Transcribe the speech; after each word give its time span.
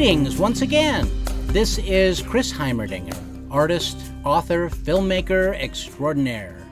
Greetings 0.00 0.38
once 0.38 0.62
again. 0.62 1.10
This 1.48 1.76
is 1.76 2.22
Chris 2.22 2.50
Heimerdinger, 2.50 3.14
artist, 3.50 3.98
author, 4.24 4.70
filmmaker 4.70 5.54
extraordinaire, 5.60 6.66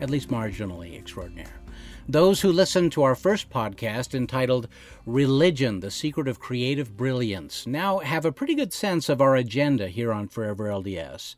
at 0.00 0.08
least 0.08 0.30
marginally 0.30 0.96
extraordinaire. 0.96 1.60
Those 2.08 2.40
who 2.40 2.50
listened 2.50 2.92
to 2.92 3.02
our 3.02 3.14
first 3.14 3.50
podcast 3.50 4.14
entitled 4.14 4.66
Religion, 5.04 5.80
the 5.80 5.90
Secret 5.90 6.26
of 6.26 6.40
Creative 6.40 6.96
Brilliance, 6.96 7.66
now 7.66 7.98
have 7.98 8.24
a 8.24 8.32
pretty 8.32 8.54
good 8.54 8.72
sense 8.72 9.10
of 9.10 9.20
our 9.20 9.36
agenda 9.36 9.88
here 9.88 10.10
on 10.10 10.26
Forever 10.26 10.64
LDS. 10.68 11.36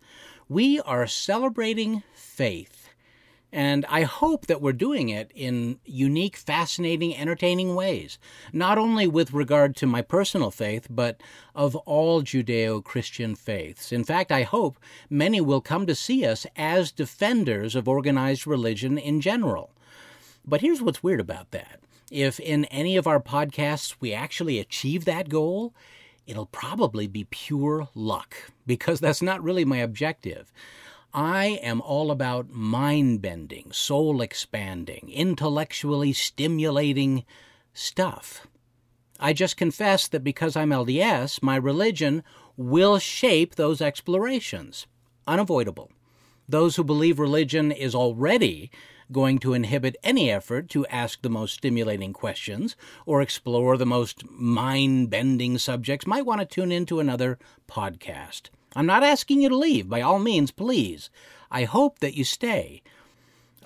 We 0.48 0.78
are 0.82 1.08
celebrating 1.08 2.04
faith 2.14 2.81
and 3.52 3.84
I 3.88 4.02
hope 4.02 4.46
that 4.46 4.62
we're 4.62 4.72
doing 4.72 5.10
it 5.10 5.30
in 5.34 5.78
unique, 5.84 6.36
fascinating, 6.36 7.14
entertaining 7.14 7.74
ways, 7.74 8.18
not 8.52 8.78
only 8.78 9.06
with 9.06 9.34
regard 9.34 9.76
to 9.76 9.86
my 9.86 10.00
personal 10.00 10.50
faith, 10.50 10.86
but 10.88 11.20
of 11.54 11.76
all 11.76 12.22
Judeo 12.22 12.82
Christian 12.82 13.34
faiths. 13.34 13.92
In 13.92 14.04
fact, 14.04 14.32
I 14.32 14.42
hope 14.42 14.78
many 15.10 15.40
will 15.40 15.60
come 15.60 15.86
to 15.86 15.94
see 15.94 16.24
us 16.24 16.46
as 16.56 16.90
defenders 16.90 17.76
of 17.76 17.86
organized 17.86 18.46
religion 18.46 18.96
in 18.96 19.20
general. 19.20 19.70
But 20.46 20.62
here's 20.62 20.80
what's 20.80 21.02
weird 21.02 21.20
about 21.20 21.50
that. 21.50 21.80
If 22.10 22.40
in 22.40 22.64
any 22.66 22.96
of 22.96 23.06
our 23.06 23.20
podcasts 23.20 23.96
we 24.00 24.12
actually 24.12 24.58
achieve 24.58 25.04
that 25.04 25.28
goal, 25.28 25.74
it'll 26.26 26.46
probably 26.46 27.06
be 27.06 27.24
pure 27.24 27.88
luck, 27.94 28.34
because 28.66 29.00
that's 29.00 29.22
not 29.22 29.42
really 29.42 29.64
my 29.64 29.78
objective. 29.78 30.52
I 31.14 31.60
am 31.62 31.82
all 31.82 32.10
about 32.10 32.50
mind 32.50 33.20
bending, 33.20 33.70
soul 33.70 34.22
expanding, 34.22 35.10
intellectually 35.12 36.14
stimulating 36.14 37.24
stuff. 37.74 38.46
I 39.20 39.34
just 39.34 39.58
confess 39.58 40.08
that 40.08 40.24
because 40.24 40.56
I'm 40.56 40.70
LDS, 40.70 41.42
my 41.42 41.56
religion 41.56 42.24
will 42.56 42.98
shape 42.98 43.54
those 43.54 43.82
explorations. 43.82 44.86
Unavoidable. 45.26 45.90
Those 46.48 46.76
who 46.76 46.84
believe 46.84 47.18
religion 47.18 47.72
is 47.72 47.94
already 47.94 48.70
going 49.12 49.38
to 49.40 49.52
inhibit 49.52 49.96
any 50.02 50.30
effort 50.30 50.70
to 50.70 50.86
ask 50.86 51.20
the 51.20 51.28
most 51.28 51.54
stimulating 51.54 52.14
questions 52.14 52.74
or 53.04 53.20
explore 53.20 53.76
the 53.76 53.84
most 53.84 54.24
mind 54.30 55.10
bending 55.10 55.58
subjects 55.58 56.06
might 56.06 56.24
want 56.24 56.40
to 56.40 56.46
tune 56.46 56.72
into 56.72 57.00
another 57.00 57.38
podcast. 57.68 58.48
I'm 58.74 58.86
not 58.86 59.02
asking 59.02 59.42
you 59.42 59.48
to 59.48 59.56
leave. 59.56 59.88
By 59.88 60.00
all 60.00 60.18
means, 60.18 60.50
please. 60.50 61.10
I 61.50 61.64
hope 61.64 61.98
that 61.98 62.14
you 62.14 62.24
stay. 62.24 62.82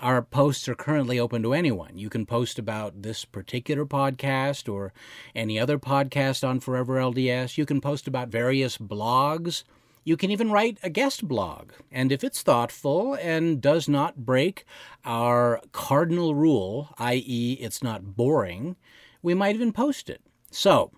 Our 0.01 0.21
posts 0.21 0.69
are 0.69 0.75
currently 0.75 1.19
open 1.19 1.43
to 1.43 1.55
anyone. 1.55 1.97
You 1.97 2.11
can 2.11 2.27
post 2.27 2.59
about 2.59 3.03
this 3.03 3.25
particular 3.25 3.87
podcast 3.87 4.71
or 4.71 4.93
any 5.35 5.59
other 5.59 5.79
podcast 5.79 6.47
on 6.47 6.61
Forever 6.61 6.97
LDS. 6.97 7.57
You 7.57 7.65
can 7.65 7.81
post 7.81 8.07
about 8.07 8.29
various 8.29 8.77
blogs. 8.77 9.63
You 10.05 10.17
can 10.17 10.31
even 10.31 10.51
write 10.51 10.79
a 10.83 10.91
guest 10.91 11.27
blog. 11.27 11.73
And 11.91 12.13
if 12.13 12.23
it's 12.23 12.43
thoughtful 12.43 13.15
and 13.15 13.61
does 13.61 13.89
not 13.89 14.27
break 14.27 14.67
our 15.05 15.63
cardinal 15.73 16.35
rule, 16.35 16.91
i.e., 16.99 17.57
it's 17.61 17.83
not 17.83 18.17
boring, 18.17 18.77
we 19.23 19.33
might 19.33 19.55
even 19.55 19.73
post 19.73 20.11
it. 20.11 20.21
So, 20.51 20.93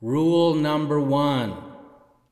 rule 0.00 0.54
number 0.54 1.00
one 1.00 1.56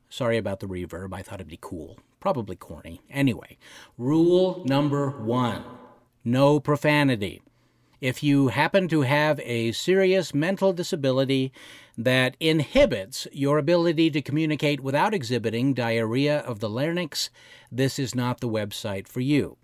Sorry 0.08 0.38
about 0.38 0.60
the 0.60 0.66
reverb. 0.66 1.12
I 1.12 1.22
thought 1.22 1.40
it'd 1.40 1.48
be 1.48 1.58
cool. 1.60 1.98
Probably 2.20 2.56
corny. 2.56 3.00
Anyway, 3.10 3.58
rule 3.96 4.62
number 4.64 5.10
one 5.10 5.64
no 6.24 6.60
profanity. 6.60 7.40
If 8.00 8.22
you 8.22 8.48
happen 8.48 8.86
to 8.88 9.00
have 9.00 9.40
a 9.40 9.72
serious 9.72 10.34
mental 10.34 10.72
disability 10.72 11.52
that 11.96 12.36
inhibits 12.38 13.26
your 13.32 13.58
ability 13.58 14.10
to 14.10 14.22
communicate 14.22 14.80
without 14.80 15.14
exhibiting 15.14 15.74
diarrhea 15.74 16.40
of 16.40 16.60
the 16.60 16.68
larynx, 16.68 17.30
this 17.72 17.98
is 17.98 18.14
not 18.14 18.40
the 18.40 18.48
website 18.48 19.08
for 19.08 19.20
you. 19.20 19.56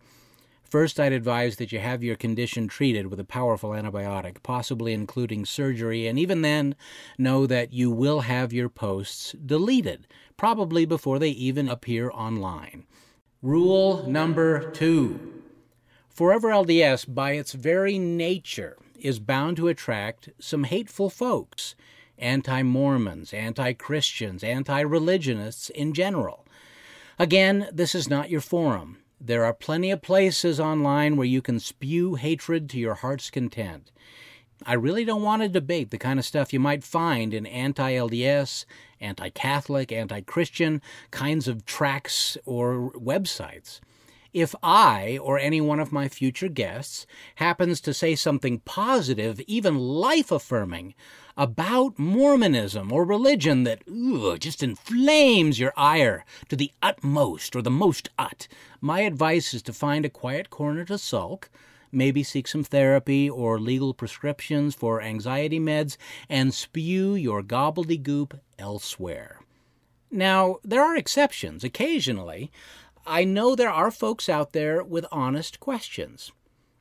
First, 0.74 0.98
I'd 0.98 1.12
advise 1.12 1.54
that 1.58 1.70
you 1.70 1.78
have 1.78 2.02
your 2.02 2.16
condition 2.16 2.66
treated 2.66 3.06
with 3.06 3.20
a 3.20 3.24
powerful 3.24 3.70
antibiotic, 3.70 4.42
possibly 4.42 4.92
including 4.92 5.46
surgery, 5.46 6.08
and 6.08 6.18
even 6.18 6.42
then, 6.42 6.74
know 7.16 7.46
that 7.46 7.72
you 7.72 7.92
will 7.92 8.22
have 8.22 8.52
your 8.52 8.68
posts 8.68 9.36
deleted, 9.46 10.08
probably 10.36 10.84
before 10.84 11.20
they 11.20 11.28
even 11.28 11.68
appear 11.68 12.10
online. 12.10 12.86
Rule 13.40 14.04
number 14.08 14.68
two 14.72 15.44
Forever 16.08 16.48
LDS, 16.48 17.06
by 17.06 17.34
its 17.34 17.52
very 17.52 17.96
nature, 17.96 18.76
is 18.98 19.20
bound 19.20 19.56
to 19.58 19.68
attract 19.68 20.30
some 20.40 20.64
hateful 20.64 21.08
folks 21.08 21.76
anti 22.18 22.64
Mormons, 22.64 23.32
anti 23.32 23.74
Christians, 23.74 24.42
anti 24.42 24.80
religionists 24.80 25.70
in 25.70 25.94
general. 25.94 26.44
Again, 27.16 27.68
this 27.72 27.94
is 27.94 28.10
not 28.10 28.28
your 28.28 28.40
forum. 28.40 28.98
There 29.26 29.46
are 29.46 29.54
plenty 29.54 29.90
of 29.90 30.02
places 30.02 30.60
online 30.60 31.16
where 31.16 31.26
you 31.26 31.40
can 31.40 31.58
spew 31.58 32.16
hatred 32.16 32.68
to 32.68 32.78
your 32.78 32.96
heart's 32.96 33.30
content. 33.30 33.90
I 34.66 34.74
really 34.74 35.02
don't 35.02 35.22
want 35.22 35.40
to 35.40 35.48
debate 35.48 35.90
the 35.90 35.96
kind 35.96 36.18
of 36.18 36.26
stuff 36.26 36.52
you 36.52 36.60
might 36.60 36.84
find 36.84 37.32
in 37.32 37.46
anti 37.46 37.92
LDS, 37.92 38.66
anti 39.00 39.30
Catholic, 39.30 39.90
anti 39.90 40.20
Christian 40.20 40.82
kinds 41.10 41.48
of 41.48 41.64
tracks 41.64 42.36
or 42.44 42.92
websites. 42.92 43.80
If 44.34 44.52
I 44.64 45.16
or 45.22 45.38
any 45.38 45.60
one 45.60 45.78
of 45.78 45.92
my 45.92 46.08
future 46.08 46.48
guests 46.48 47.06
happens 47.36 47.80
to 47.82 47.94
say 47.94 48.16
something 48.16 48.58
positive, 48.58 49.40
even 49.46 49.78
life 49.78 50.32
affirming, 50.32 50.94
about 51.36 52.00
Mormonism 52.00 52.90
or 52.90 53.04
religion 53.04 53.62
that 53.62 53.84
just 54.40 54.60
inflames 54.60 55.60
your 55.60 55.72
ire 55.76 56.24
to 56.48 56.56
the 56.56 56.72
utmost 56.82 57.54
or 57.54 57.62
the 57.62 57.70
most 57.70 58.08
ut, 58.18 58.48
my 58.80 59.02
advice 59.02 59.54
is 59.54 59.62
to 59.62 59.72
find 59.72 60.04
a 60.04 60.10
quiet 60.10 60.50
corner 60.50 60.84
to 60.86 60.98
sulk, 60.98 61.48
maybe 61.92 62.24
seek 62.24 62.48
some 62.48 62.64
therapy 62.64 63.30
or 63.30 63.60
legal 63.60 63.94
prescriptions 63.94 64.74
for 64.74 65.00
anxiety 65.00 65.60
meds, 65.60 65.96
and 66.28 66.52
spew 66.52 67.14
your 67.14 67.40
gobbledygook 67.40 68.40
elsewhere. 68.58 69.38
Now, 70.10 70.58
there 70.62 70.82
are 70.82 70.96
exceptions. 70.96 71.64
Occasionally, 71.64 72.52
I 73.06 73.24
know 73.24 73.54
there 73.54 73.70
are 73.70 73.90
folks 73.90 74.28
out 74.28 74.52
there 74.52 74.82
with 74.82 75.04
honest 75.12 75.60
questions, 75.60 76.32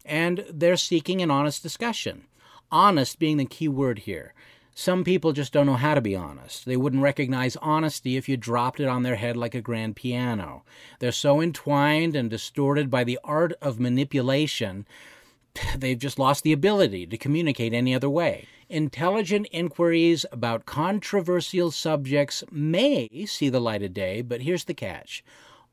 and 0.06 0.45
they're 0.50 0.78
seeking 0.78 1.22
an 1.22 1.31
honest 1.31 1.61
discussion 1.61 2.25
honest 2.73 3.19
being 3.19 3.38
the 3.38 3.45
key 3.45 3.67
word 3.67 4.00
here. 4.00 4.34
Some 4.73 5.03
people 5.03 5.31
just 5.31 5.53
don't 5.53 5.67
know 5.67 5.75
how 5.75 5.94
to 5.94 6.01
be 6.01 6.16
honest. 6.16 6.66
They 6.66 6.75
wouldn't 6.75 7.03
recognize 7.03 7.56
honesty 7.57 8.17
if 8.17 8.28
you 8.28 8.35
dropped 8.35 8.79
it 8.79 8.88
on 8.88 9.03
their 9.03 9.17
head 9.17 9.38
like 9.38 9.53
a 9.53 9.61
grand 9.61 9.95
piano. 9.95 10.63
They're 10.97 11.11
so 11.11 11.39
entwined 11.39 12.16
and 12.16 12.31
distorted 12.31 12.90
by 12.90 13.03
the 13.03 13.19
art 13.23 13.53
of 13.61 13.79
manipulation, 13.79 14.88
they've 15.78 16.00
just 16.00 16.17
lost 16.17 16.44
the 16.44 16.51
ability 16.51 17.05
to 17.05 17.17
communicate 17.17 17.73
any 17.73 17.94
other 17.94 18.09
way. 18.09 18.47
Intelligent 18.67 19.47
inquiries 19.51 20.25
about 20.31 20.66
controversial 20.66 21.69
subjects 21.69 22.44
may 22.51 23.25
see 23.28 23.50
the 23.50 23.61
light 23.61 23.84
of 23.84 23.94
day, 23.94 24.23
but 24.23 24.41
here's 24.41 24.63
the 24.63 24.73
catch 24.73 25.23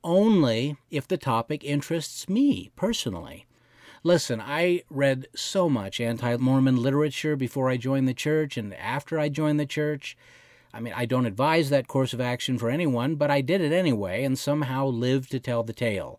only 0.02 0.76
if 0.90 1.06
the 1.06 1.16
topic 1.16 1.64
interests 1.64 2.28
me 2.28 2.70
personally. 2.76 3.46
Listen, 4.02 4.40
I 4.40 4.82
read 4.88 5.28
so 5.34 5.68
much 5.68 6.00
anti 6.00 6.36
Mormon 6.36 6.76
literature 6.76 7.36
before 7.36 7.68
I 7.68 7.76
joined 7.76 8.08
the 8.08 8.14
church 8.14 8.56
and 8.56 8.72
after 8.74 9.18
I 9.18 9.28
joined 9.28 9.60
the 9.60 9.66
church. 9.66 10.16
I 10.72 10.80
mean, 10.80 10.94
I 10.96 11.04
don't 11.04 11.26
advise 11.26 11.68
that 11.68 11.88
course 11.88 12.12
of 12.12 12.20
action 12.20 12.58
for 12.58 12.70
anyone, 12.70 13.16
but 13.16 13.30
I 13.30 13.40
did 13.40 13.60
it 13.60 13.72
anyway 13.72 14.24
and 14.24 14.38
somehow 14.38 14.86
lived 14.86 15.30
to 15.32 15.40
tell 15.40 15.62
the 15.62 15.72
tale. 15.72 16.18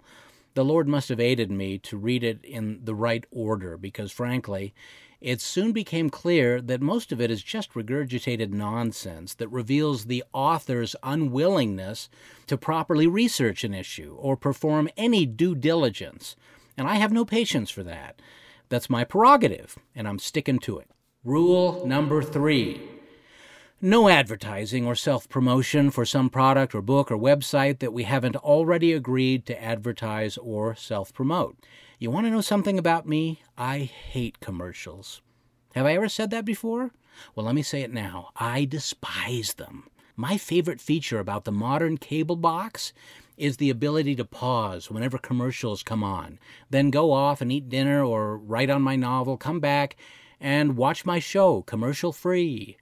The 0.54 0.66
Lord 0.66 0.88
must 0.88 1.10
have 1.10 1.20
aided 1.20 1.50
me 1.50 1.78
to 1.80 1.98
read 1.98 2.24
it 2.24 2.44
in 2.44 2.82
the 2.84 2.94
right 2.94 3.26
order 3.32 3.78
because, 3.78 4.12
frankly, 4.12 4.74
it 5.22 5.40
soon 5.40 5.72
became 5.72 6.10
clear 6.10 6.60
that 6.60 6.82
most 6.82 7.12
of 7.12 7.22
it 7.22 7.32
is 7.32 7.44
just 7.44 7.74
regurgitated 7.74 8.52
nonsense 8.52 9.34
that 9.36 9.48
reveals 9.48 10.06
the 10.06 10.24
author's 10.34 10.96
unwillingness 11.04 12.10
to 12.48 12.58
properly 12.58 13.08
research 13.08 13.64
an 13.64 13.74
issue 13.74 14.16
or 14.20 14.36
perform 14.36 14.90
any 14.98 15.26
due 15.26 15.56
diligence 15.56 16.36
and 16.78 16.88
I 16.88 16.96
have 16.96 17.12
no 17.12 17.26
patience 17.26 17.70
for 17.70 17.84
that. 17.84 18.22
That's 18.70 18.90
my 18.90 19.04
prerogative, 19.04 19.78
and 19.96 20.08
I'm 20.08 20.20
sticking 20.20 20.60
to 20.60 20.80
it. 20.80 20.90
Rule 21.24 21.86
number 21.86 22.24
three 22.24 22.82
no 23.84 24.10
advertising 24.10 24.86
or 24.86 24.96
self 24.96 25.28
promotion 25.28 25.90
for 25.90 26.06
some 26.06 26.30
product 26.30 26.76
or 26.76 26.82
book 26.82 27.12
or 27.12 27.18
website 27.18 27.80
that 27.80 27.94
we 27.94 28.04
haven't 28.04 28.36
already 28.36 28.94
agreed 28.94 29.46
to 29.48 29.64
advertise 29.64 30.38
or 30.38 30.76
self 30.76 31.14
promote. 31.14 31.58
You 32.02 32.10
want 32.10 32.26
to 32.26 32.32
know 32.32 32.42
something 32.42 32.80
about 32.80 33.08
me? 33.08 33.44
I 33.60 33.78
hate 33.78 34.40
commercials. 34.40 35.22
Have 35.76 35.86
I 35.86 35.94
ever 35.94 36.10
said 36.10 36.32
that 36.32 36.46
before? 36.46 36.90
Well, 37.36 37.46
let 37.46 37.54
me 37.54 37.62
say 37.62 37.84
it 37.84 37.94
now. 37.94 38.32
I 38.36 38.66
despise 38.66 39.54
them. 39.54 39.88
My 40.16 40.36
favorite 40.36 40.82
feature 40.82 41.20
about 41.20 41.46
the 41.46 41.52
modern 41.52 42.00
cable 42.00 42.38
box 42.38 42.92
is 43.38 43.58
the 43.58 43.70
ability 43.70 44.16
to 44.16 44.26
pause 44.26 44.90
whenever 44.90 45.20
commercials 45.20 45.84
come 45.84 46.04
on, 46.04 46.40
then 46.72 46.90
go 46.90 47.12
off 47.12 47.40
and 47.40 47.52
eat 47.52 47.70
dinner 47.70 48.04
or 48.04 48.36
write 48.36 48.72
on 48.72 48.82
my 48.82 48.96
novel, 48.96 49.38
come 49.38 49.60
back 49.60 49.96
and 50.40 50.78
watch 50.78 51.06
my 51.06 51.20
show 51.20 51.62
commercial 51.62 52.12
free. 52.12 52.78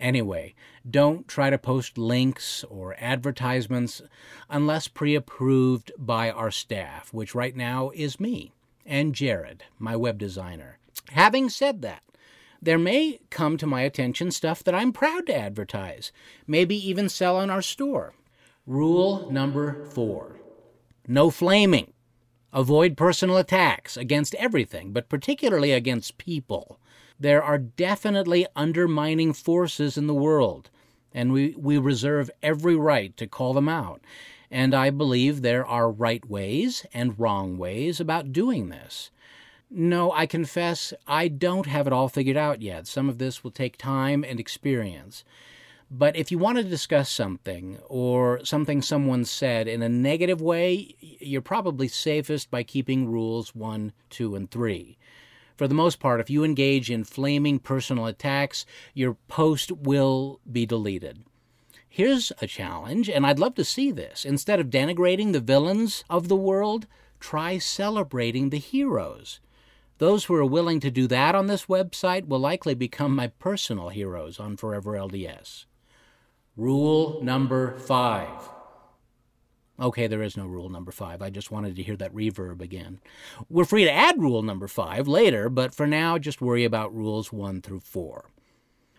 Anyway, 0.00 0.54
don't 0.88 1.26
try 1.28 1.50
to 1.50 1.58
post 1.58 1.98
links 1.98 2.64
or 2.64 2.96
advertisements 2.98 4.02
unless 4.48 4.88
pre 4.88 5.14
approved 5.14 5.92
by 5.98 6.30
our 6.30 6.50
staff, 6.50 7.12
which 7.12 7.34
right 7.34 7.56
now 7.56 7.90
is 7.94 8.20
me 8.20 8.52
and 8.86 9.14
Jared, 9.14 9.64
my 9.78 9.94
web 9.94 10.18
designer. 10.18 10.78
Having 11.10 11.50
said 11.50 11.82
that, 11.82 12.02
there 12.60 12.78
may 12.78 13.20
come 13.30 13.56
to 13.58 13.66
my 13.66 13.82
attention 13.82 14.30
stuff 14.30 14.64
that 14.64 14.74
I'm 14.74 14.92
proud 14.92 15.26
to 15.26 15.36
advertise, 15.36 16.10
maybe 16.46 16.74
even 16.76 17.08
sell 17.08 17.36
on 17.36 17.50
our 17.50 17.62
store. 17.62 18.14
Rule 18.66 19.30
number 19.30 19.84
four 19.86 20.38
no 21.10 21.30
flaming. 21.30 21.94
Avoid 22.52 22.96
personal 22.96 23.38
attacks 23.38 23.96
against 23.96 24.34
everything, 24.34 24.92
but 24.92 25.08
particularly 25.08 25.72
against 25.72 26.18
people. 26.18 26.78
There 27.20 27.42
are 27.42 27.58
definitely 27.58 28.46
undermining 28.54 29.32
forces 29.32 29.98
in 29.98 30.06
the 30.06 30.14
world, 30.14 30.70
and 31.12 31.32
we, 31.32 31.54
we 31.58 31.76
reserve 31.76 32.30
every 32.42 32.76
right 32.76 33.16
to 33.16 33.26
call 33.26 33.54
them 33.54 33.68
out. 33.68 34.00
And 34.50 34.74
I 34.74 34.90
believe 34.90 35.42
there 35.42 35.66
are 35.66 35.90
right 35.90 36.24
ways 36.28 36.86
and 36.94 37.18
wrong 37.18 37.58
ways 37.58 38.00
about 38.00 38.32
doing 38.32 38.68
this. 38.68 39.10
No, 39.70 40.12
I 40.12 40.26
confess 40.26 40.94
I 41.06 41.28
don't 41.28 41.66
have 41.66 41.86
it 41.86 41.92
all 41.92 42.08
figured 42.08 42.36
out 42.36 42.62
yet. 42.62 42.86
Some 42.86 43.08
of 43.08 43.18
this 43.18 43.44
will 43.44 43.50
take 43.50 43.76
time 43.76 44.24
and 44.24 44.40
experience. 44.40 45.24
But 45.90 46.16
if 46.16 46.30
you 46.30 46.38
want 46.38 46.58
to 46.58 46.64
discuss 46.64 47.10
something 47.10 47.78
or 47.88 48.44
something 48.44 48.80
someone 48.80 49.24
said 49.24 49.68
in 49.68 49.82
a 49.82 49.88
negative 49.88 50.40
way, 50.40 50.94
you're 51.00 51.42
probably 51.42 51.88
safest 51.88 52.50
by 52.50 52.62
keeping 52.62 53.08
rules 53.08 53.54
1, 53.54 53.92
2, 54.10 54.34
and 54.34 54.50
3. 54.50 54.96
For 55.58 55.66
the 55.66 55.74
most 55.74 55.98
part, 55.98 56.20
if 56.20 56.30
you 56.30 56.44
engage 56.44 56.88
in 56.88 57.02
flaming 57.02 57.58
personal 57.58 58.06
attacks, 58.06 58.64
your 58.94 59.14
post 59.26 59.72
will 59.72 60.38
be 60.50 60.64
deleted. 60.64 61.24
Here's 61.88 62.30
a 62.40 62.46
challenge, 62.46 63.10
and 63.10 63.26
I'd 63.26 63.40
love 63.40 63.56
to 63.56 63.64
see 63.64 63.90
this. 63.90 64.24
Instead 64.24 64.60
of 64.60 64.70
denigrating 64.70 65.32
the 65.32 65.40
villains 65.40 66.04
of 66.08 66.28
the 66.28 66.36
world, 66.36 66.86
try 67.18 67.58
celebrating 67.58 68.50
the 68.50 68.58
heroes. 68.58 69.40
Those 69.98 70.26
who 70.26 70.36
are 70.36 70.44
willing 70.44 70.78
to 70.78 70.92
do 70.92 71.08
that 71.08 71.34
on 71.34 71.48
this 71.48 71.66
website 71.66 72.28
will 72.28 72.38
likely 72.38 72.74
become 72.74 73.16
my 73.16 73.26
personal 73.26 73.88
heroes 73.88 74.38
on 74.38 74.56
Forever 74.56 74.92
LDS. 74.92 75.64
Rule 76.56 77.20
number 77.20 77.76
five 77.78 78.48
Okay, 79.80 80.08
there 80.08 80.22
is 80.22 80.36
no 80.36 80.44
rule 80.46 80.68
number 80.68 80.90
five. 80.90 81.22
I 81.22 81.30
just 81.30 81.52
wanted 81.52 81.76
to 81.76 81.82
hear 81.84 81.96
that 81.96 82.12
reverb 82.12 82.60
again. 82.60 82.98
We're 83.48 83.64
free 83.64 83.84
to 83.84 83.92
add 83.92 84.20
rule 84.20 84.42
number 84.42 84.66
five 84.66 85.06
later, 85.06 85.48
but 85.48 85.72
for 85.72 85.86
now, 85.86 86.18
just 86.18 86.40
worry 86.40 86.64
about 86.64 86.94
rules 86.94 87.32
one 87.32 87.62
through 87.62 87.80
four. 87.80 88.30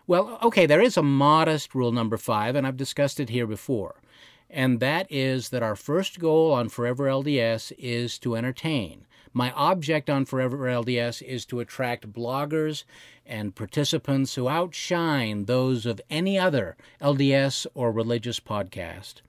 Well, 0.06 0.38
okay, 0.42 0.64
there 0.64 0.80
is 0.80 0.96
a 0.96 1.02
modest 1.02 1.74
rule 1.74 1.92
number 1.92 2.16
five, 2.16 2.56
and 2.56 2.66
I've 2.66 2.78
discussed 2.78 3.20
it 3.20 3.28
here 3.28 3.46
before, 3.46 4.00
and 4.48 4.80
that 4.80 5.06
is 5.10 5.50
that 5.50 5.62
our 5.62 5.76
first 5.76 6.18
goal 6.18 6.50
on 6.52 6.70
Forever 6.70 7.04
LDS 7.04 7.72
is 7.78 8.18
to 8.20 8.34
entertain. 8.34 9.06
My 9.32 9.52
object 9.52 10.10
on 10.10 10.24
Forever 10.24 10.58
LDS 10.66 11.22
is 11.22 11.46
to 11.46 11.60
attract 11.60 12.12
bloggers 12.12 12.84
and 13.24 13.54
participants 13.54 14.34
who 14.34 14.48
outshine 14.48 15.44
those 15.44 15.86
of 15.86 16.00
any 16.10 16.38
other 16.38 16.76
LDS 17.00 17.66
or 17.74 17.92
religious 17.92 18.40
podcast. 18.40 19.20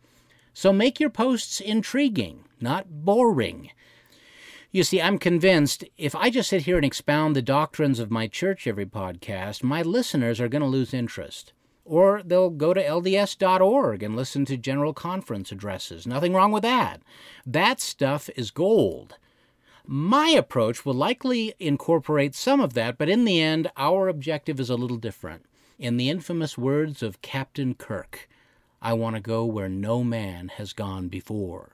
So 0.53 0.73
make 0.73 0.99
your 0.99 1.09
posts 1.09 1.59
intriguing, 1.59 2.45
not 2.59 3.05
boring. 3.05 3.71
You 4.71 4.83
see, 4.83 5.01
I'm 5.01 5.17
convinced 5.17 5.83
if 5.97 6.15
I 6.15 6.29
just 6.29 6.49
sit 6.49 6.63
here 6.63 6.77
and 6.77 6.85
expound 6.85 7.35
the 7.35 7.41
doctrines 7.41 7.99
of 7.99 8.09
my 8.09 8.27
church 8.27 8.67
every 8.67 8.85
podcast, 8.85 9.63
my 9.63 9.81
listeners 9.81 10.39
are 10.39 10.47
going 10.47 10.61
to 10.61 10.67
lose 10.67 10.93
interest. 10.93 11.51
Or 11.83 12.21
they'll 12.23 12.49
go 12.49 12.73
to 12.73 12.81
LDS.org 12.81 14.01
and 14.01 14.15
listen 14.15 14.45
to 14.45 14.55
general 14.55 14.93
conference 14.93 15.51
addresses. 15.51 16.07
Nothing 16.07 16.33
wrong 16.33 16.51
with 16.51 16.63
that. 16.63 17.01
That 17.45 17.81
stuff 17.81 18.29
is 18.35 18.51
gold. 18.51 19.17
My 19.85 20.29
approach 20.29 20.85
will 20.85 20.93
likely 20.93 21.53
incorporate 21.59 22.35
some 22.35 22.61
of 22.61 22.73
that, 22.75 22.97
but 22.97 23.09
in 23.09 23.25
the 23.25 23.41
end, 23.41 23.71
our 23.75 24.07
objective 24.07 24.59
is 24.59 24.69
a 24.69 24.75
little 24.75 24.97
different. 24.97 25.43
In 25.79 25.97
the 25.97 26.09
infamous 26.09 26.57
words 26.57 27.01
of 27.03 27.21
Captain 27.21 27.73
Kirk, 27.73 28.29
I 28.81 28.93
want 28.93 29.15
to 29.15 29.21
go 29.21 29.45
where 29.45 29.69
no 29.69 30.03
man 30.03 30.47
has 30.55 30.73
gone 30.73 31.07
before. 31.07 31.69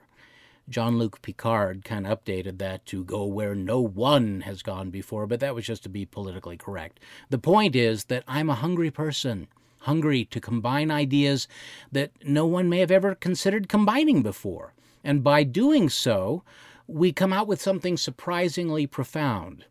Jean-Luc 0.68 1.22
Picard 1.22 1.82
kind 1.82 2.06
of 2.06 2.22
updated 2.22 2.58
that 2.58 2.84
to 2.86 3.02
go 3.02 3.24
where 3.24 3.54
no 3.54 3.80
one 3.80 4.42
has 4.42 4.62
gone 4.62 4.90
before, 4.90 5.26
but 5.26 5.40
that 5.40 5.54
was 5.54 5.64
just 5.64 5.82
to 5.84 5.88
be 5.88 6.04
politically 6.04 6.58
correct. 6.58 7.00
The 7.30 7.38
point 7.38 7.74
is 7.74 8.04
that 8.04 8.24
I'm 8.28 8.50
a 8.50 8.54
hungry 8.54 8.90
person, 8.90 9.48
hungry 9.80 10.26
to 10.26 10.40
combine 10.40 10.90
ideas 10.90 11.48
that 11.90 12.10
no 12.22 12.44
one 12.44 12.68
may 12.68 12.80
have 12.80 12.90
ever 12.90 13.14
considered 13.14 13.70
combining 13.70 14.22
before. 14.22 14.74
And 15.02 15.24
by 15.24 15.44
doing 15.44 15.88
so, 15.88 16.42
we 16.86 17.12
come 17.12 17.32
out 17.32 17.46
with 17.46 17.62
something 17.62 17.96
surprisingly 17.96 18.86
profound. 18.86 19.64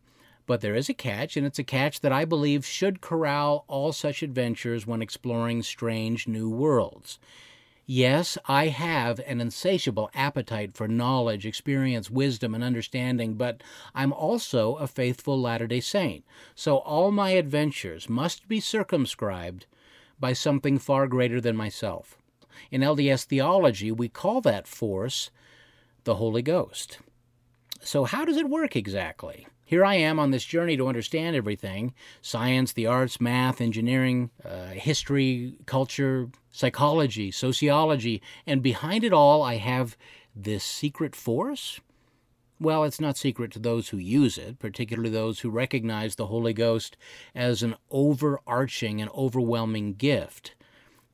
But 0.48 0.62
there 0.62 0.74
is 0.74 0.88
a 0.88 0.94
catch, 0.94 1.36
and 1.36 1.46
it's 1.46 1.58
a 1.58 1.62
catch 1.62 2.00
that 2.00 2.10
I 2.10 2.24
believe 2.24 2.64
should 2.64 3.02
corral 3.02 3.66
all 3.68 3.92
such 3.92 4.22
adventures 4.22 4.86
when 4.86 5.02
exploring 5.02 5.62
strange 5.62 6.26
new 6.26 6.48
worlds. 6.48 7.18
Yes, 7.84 8.38
I 8.46 8.68
have 8.68 9.20
an 9.26 9.42
insatiable 9.42 10.10
appetite 10.14 10.72
for 10.74 10.88
knowledge, 10.88 11.44
experience, 11.44 12.10
wisdom, 12.10 12.54
and 12.54 12.64
understanding, 12.64 13.34
but 13.34 13.62
I'm 13.94 14.10
also 14.10 14.76
a 14.76 14.86
faithful 14.86 15.38
Latter 15.38 15.66
day 15.66 15.80
Saint, 15.80 16.24
so 16.54 16.78
all 16.78 17.10
my 17.10 17.32
adventures 17.32 18.08
must 18.08 18.48
be 18.48 18.58
circumscribed 18.58 19.66
by 20.18 20.32
something 20.32 20.78
far 20.78 21.06
greater 21.08 21.42
than 21.42 21.56
myself. 21.56 22.16
In 22.70 22.80
LDS 22.80 23.24
theology, 23.24 23.92
we 23.92 24.08
call 24.08 24.40
that 24.40 24.66
force 24.66 25.30
the 26.04 26.14
Holy 26.14 26.40
Ghost. 26.40 27.00
So, 27.82 28.04
how 28.04 28.24
does 28.24 28.38
it 28.38 28.48
work 28.48 28.76
exactly? 28.76 29.46
Here 29.68 29.84
I 29.84 29.96
am 29.96 30.18
on 30.18 30.30
this 30.30 30.46
journey 30.46 30.78
to 30.78 30.88
understand 30.88 31.36
everything 31.36 31.92
science, 32.22 32.72
the 32.72 32.86
arts, 32.86 33.20
math, 33.20 33.60
engineering, 33.60 34.30
uh, 34.42 34.68
history, 34.68 35.58
culture, 35.66 36.30
psychology, 36.50 37.30
sociology, 37.30 38.22
and 38.46 38.62
behind 38.62 39.04
it 39.04 39.12
all, 39.12 39.42
I 39.42 39.56
have 39.56 39.94
this 40.34 40.64
secret 40.64 41.14
force? 41.14 41.80
Well, 42.58 42.82
it's 42.82 42.98
not 42.98 43.18
secret 43.18 43.52
to 43.52 43.58
those 43.58 43.90
who 43.90 43.98
use 43.98 44.38
it, 44.38 44.58
particularly 44.58 45.10
those 45.10 45.40
who 45.40 45.50
recognize 45.50 46.14
the 46.14 46.28
Holy 46.28 46.54
Ghost 46.54 46.96
as 47.34 47.62
an 47.62 47.74
overarching 47.90 49.02
and 49.02 49.10
overwhelming 49.10 49.92
gift. 49.92 50.54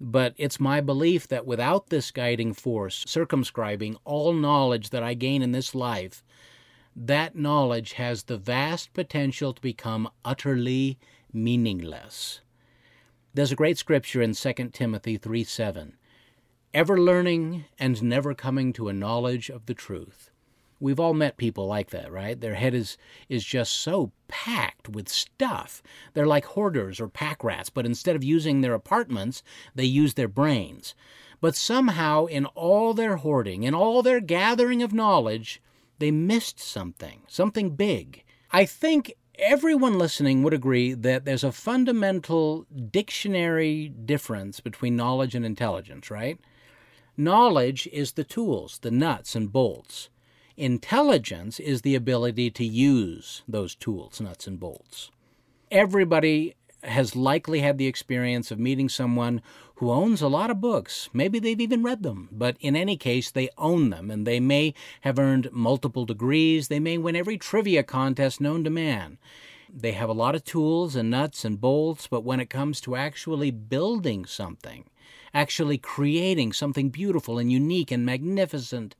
But 0.00 0.32
it's 0.36 0.60
my 0.60 0.80
belief 0.80 1.26
that 1.26 1.44
without 1.44 1.88
this 1.88 2.12
guiding 2.12 2.52
force, 2.52 3.02
circumscribing 3.04 3.96
all 4.04 4.32
knowledge 4.32 4.90
that 4.90 5.02
I 5.02 5.14
gain 5.14 5.42
in 5.42 5.50
this 5.50 5.74
life, 5.74 6.22
that 6.96 7.34
knowledge 7.36 7.94
has 7.94 8.24
the 8.24 8.36
vast 8.36 8.92
potential 8.94 9.52
to 9.52 9.60
become 9.60 10.08
utterly 10.24 10.98
meaningless. 11.32 12.40
There's 13.32 13.52
a 13.52 13.56
great 13.56 13.78
scripture 13.78 14.22
in 14.22 14.34
2 14.34 14.52
Timothy 14.72 15.16
3 15.16 15.44
7. 15.44 15.96
Ever 16.72 17.00
learning 17.00 17.64
and 17.78 18.02
never 18.02 18.34
coming 18.34 18.72
to 18.74 18.88
a 18.88 18.92
knowledge 18.92 19.48
of 19.50 19.66
the 19.66 19.74
truth. 19.74 20.30
We've 20.80 21.00
all 21.00 21.14
met 21.14 21.36
people 21.36 21.66
like 21.66 21.90
that, 21.90 22.12
right? 22.12 22.40
Their 22.40 22.54
head 22.54 22.74
is, 22.74 22.96
is 23.28 23.44
just 23.44 23.72
so 23.72 24.12
packed 24.28 24.88
with 24.88 25.08
stuff. 25.08 25.82
They're 26.12 26.26
like 26.26 26.44
hoarders 26.44 27.00
or 27.00 27.08
pack 27.08 27.42
rats, 27.42 27.70
but 27.70 27.86
instead 27.86 28.16
of 28.16 28.24
using 28.24 28.60
their 28.60 28.74
apartments, 28.74 29.42
they 29.74 29.84
use 29.84 30.14
their 30.14 30.28
brains. 30.28 30.94
But 31.40 31.56
somehow, 31.56 32.26
in 32.26 32.46
all 32.46 32.92
their 32.92 33.16
hoarding, 33.16 33.62
in 33.62 33.74
all 33.74 34.02
their 34.02 34.20
gathering 34.20 34.82
of 34.82 34.92
knowledge, 34.92 35.62
they 35.98 36.10
missed 36.10 36.60
something, 36.60 37.22
something 37.28 37.76
big. 37.76 38.24
I 38.50 38.64
think 38.64 39.14
everyone 39.38 39.98
listening 39.98 40.42
would 40.42 40.54
agree 40.54 40.94
that 40.94 41.24
there's 41.24 41.44
a 41.44 41.52
fundamental 41.52 42.66
dictionary 42.90 43.88
difference 43.88 44.60
between 44.60 44.96
knowledge 44.96 45.34
and 45.34 45.44
intelligence, 45.44 46.10
right? 46.10 46.38
Knowledge 47.16 47.88
is 47.92 48.12
the 48.12 48.24
tools, 48.24 48.78
the 48.82 48.90
nuts 48.90 49.34
and 49.34 49.52
bolts. 49.52 50.08
Intelligence 50.56 51.58
is 51.58 51.82
the 51.82 51.94
ability 51.94 52.50
to 52.50 52.64
use 52.64 53.42
those 53.48 53.74
tools, 53.74 54.20
nuts 54.20 54.46
and 54.46 54.58
bolts. 54.60 55.10
Everybody 55.70 56.54
has 56.84 57.16
likely 57.16 57.60
had 57.60 57.78
the 57.78 57.86
experience 57.86 58.50
of 58.50 58.58
meeting 58.58 58.88
someone 58.88 59.42
who 59.76 59.90
owns 59.90 60.22
a 60.22 60.28
lot 60.28 60.50
of 60.50 60.60
books. 60.60 61.08
Maybe 61.12 61.38
they've 61.38 61.60
even 61.60 61.82
read 61.82 62.02
them, 62.02 62.28
but 62.30 62.56
in 62.60 62.76
any 62.76 62.96
case, 62.96 63.30
they 63.30 63.48
own 63.58 63.90
them, 63.90 64.10
and 64.10 64.26
they 64.26 64.38
may 64.38 64.74
have 65.00 65.18
earned 65.18 65.50
multiple 65.52 66.04
degrees. 66.04 66.68
They 66.68 66.80
may 66.80 66.98
win 66.98 67.16
every 67.16 67.38
trivia 67.38 67.82
contest 67.82 68.40
known 68.40 68.64
to 68.64 68.70
man. 68.70 69.18
They 69.72 69.92
have 69.92 70.08
a 70.08 70.12
lot 70.12 70.36
of 70.36 70.44
tools 70.44 70.94
and 70.94 71.10
nuts 71.10 71.44
and 71.44 71.60
bolts, 71.60 72.06
but 72.06 72.22
when 72.22 72.38
it 72.38 72.50
comes 72.50 72.80
to 72.82 72.94
actually 72.94 73.50
building 73.50 74.24
something, 74.24 74.84
actually 75.32 75.78
creating 75.78 76.52
something 76.52 76.90
beautiful 76.90 77.38
and 77.38 77.50
unique 77.50 77.90
and 77.90 78.06
magnificent, 78.06 78.94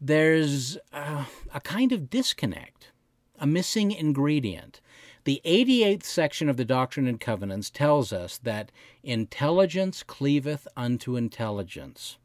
there's 0.00 0.78
uh, 0.92 1.24
a 1.52 1.60
kind 1.60 1.90
of 1.90 2.08
disconnect, 2.08 2.92
a 3.40 3.46
missing 3.46 3.90
ingredient. 3.90 4.80
The 5.24 5.42
88th 5.44 6.04
section 6.04 6.48
of 6.48 6.56
the 6.56 6.64
Doctrine 6.64 7.06
and 7.06 7.20
Covenants 7.20 7.68
tells 7.68 8.10
us 8.10 8.38
that 8.38 8.72
intelligence 9.02 10.02
cleaveth 10.02 10.66
unto 10.78 11.14
intelligence. 11.14 12.16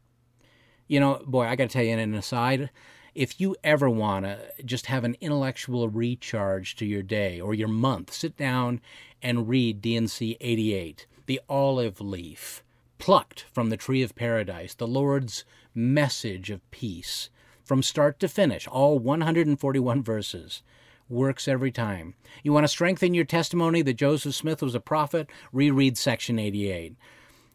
You 0.88 1.02
know, 1.02 1.22
boy, 1.26 1.46
I 1.46 1.58
got 1.58 1.66
to 1.66 1.74
tell 1.74 1.84
you 1.84 1.92
in 1.92 2.00
an 2.00 2.14
aside, 2.14 2.70
if 3.14 3.42
you 3.42 3.58
ever 3.66 3.90
want 3.90 4.24
to 4.24 4.40
just 4.64 4.86
have 4.86 5.04
an 5.04 5.18
intellectual 5.20 5.90
recharge 5.90 6.78
to 6.78 6.86
your 6.86 7.04
day 7.04 7.42
or 7.42 7.54
your 7.54 7.68
month, 7.68 8.14
sit 8.14 8.38
down 8.38 8.80
and 9.22 9.50
read 9.50 9.82
D&C 9.82 10.38
88, 10.40 11.06
The 11.26 11.42
Olive 11.50 12.00
Leaf, 12.00 12.64
plucked 12.98 13.42
from 13.52 13.70
the 13.70 13.78
tree 13.78 14.04
of 14.04 14.16
paradise, 14.16 14.74
the 14.74 14.88
Lord's 14.88 15.44
message 15.74 16.50
of 16.50 16.70
peace, 16.72 17.30
from 17.62 17.84
start 17.84 18.22
to 18.22 18.30
finish, 18.30 18.68
all 18.68 19.00
141 19.00 20.02
verses 20.02 20.64
works 21.10 21.48
every 21.48 21.72
time. 21.72 22.16
You 22.44 22.54
want 22.54 22.64
to 22.64 22.70
strengthen 22.70 23.14
your 23.14 23.26
testimony 23.26 23.82
that 23.82 23.94
Joseph 23.94 24.36
Smith 24.36 24.62
was 24.62 24.76
a 24.76 24.80
prophet? 24.80 25.30
Reread 25.52 25.98
section 25.98 26.40
88. 26.40 26.96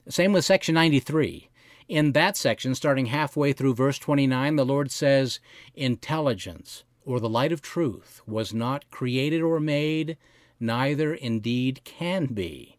Same 0.09 0.33
with 0.33 0.45
section 0.45 0.75
93. 0.75 1.49
In 1.89 2.13
that 2.13 2.37
section, 2.37 2.75
starting 2.75 3.07
halfway 3.07 3.53
through 3.53 3.75
verse 3.75 3.99
29, 3.99 4.57
the 4.57 4.65
Lord 4.65 4.91
says, 4.93 5.41
Intelligence, 5.75 6.85
or 7.05 7.19
the 7.19 7.29
light 7.29 7.51
of 7.51 7.63
truth, 7.63 8.23
was 8.27 8.55
not 8.55 8.89
created 8.91 9.43
or 9.43 9.59
made, 9.59 10.17
neither 10.61 11.13
indeed 11.13 11.81
can 11.85 12.27
be. 12.27 12.79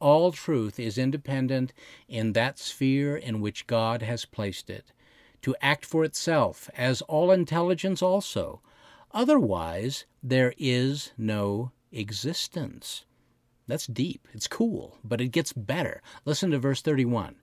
All 0.00 0.32
truth 0.32 0.80
is 0.80 0.98
independent 0.98 1.72
in 2.08 2.32
that 2.32 2.58
sphere 2.58 3.16
in 3.16 3.40
which 3.40 3.66
God 3.66 4.02
has 4.02 4.24
placed 4.24 4.70
it, 4.70 4.92
to 5.42 5.54
act 5.60 5.84
for 5.84 6.02
itself, 6.02 6.68
as 6.76 7.02
all 7.02 7.30
intelligence 7.30 8.02
also, 8.02 8.60
Otherwise, 9.12 10.04
there 10.22 10.52
is 10.58 11.12
no 11.16 11.72
existence. 11.92 13.04
That's 13.66 13.86
deep. 13.86 14.28
It's 14.32 14.46
cool, 14.46 14.98
but 15.04 15.20
it 15.20 15.28
gets 15.28 15.52
better. 15.52 16.02
Listen 16.24 16.50
to 16.50 16.58
verse 16.58 16.82
31. 16.82 17.36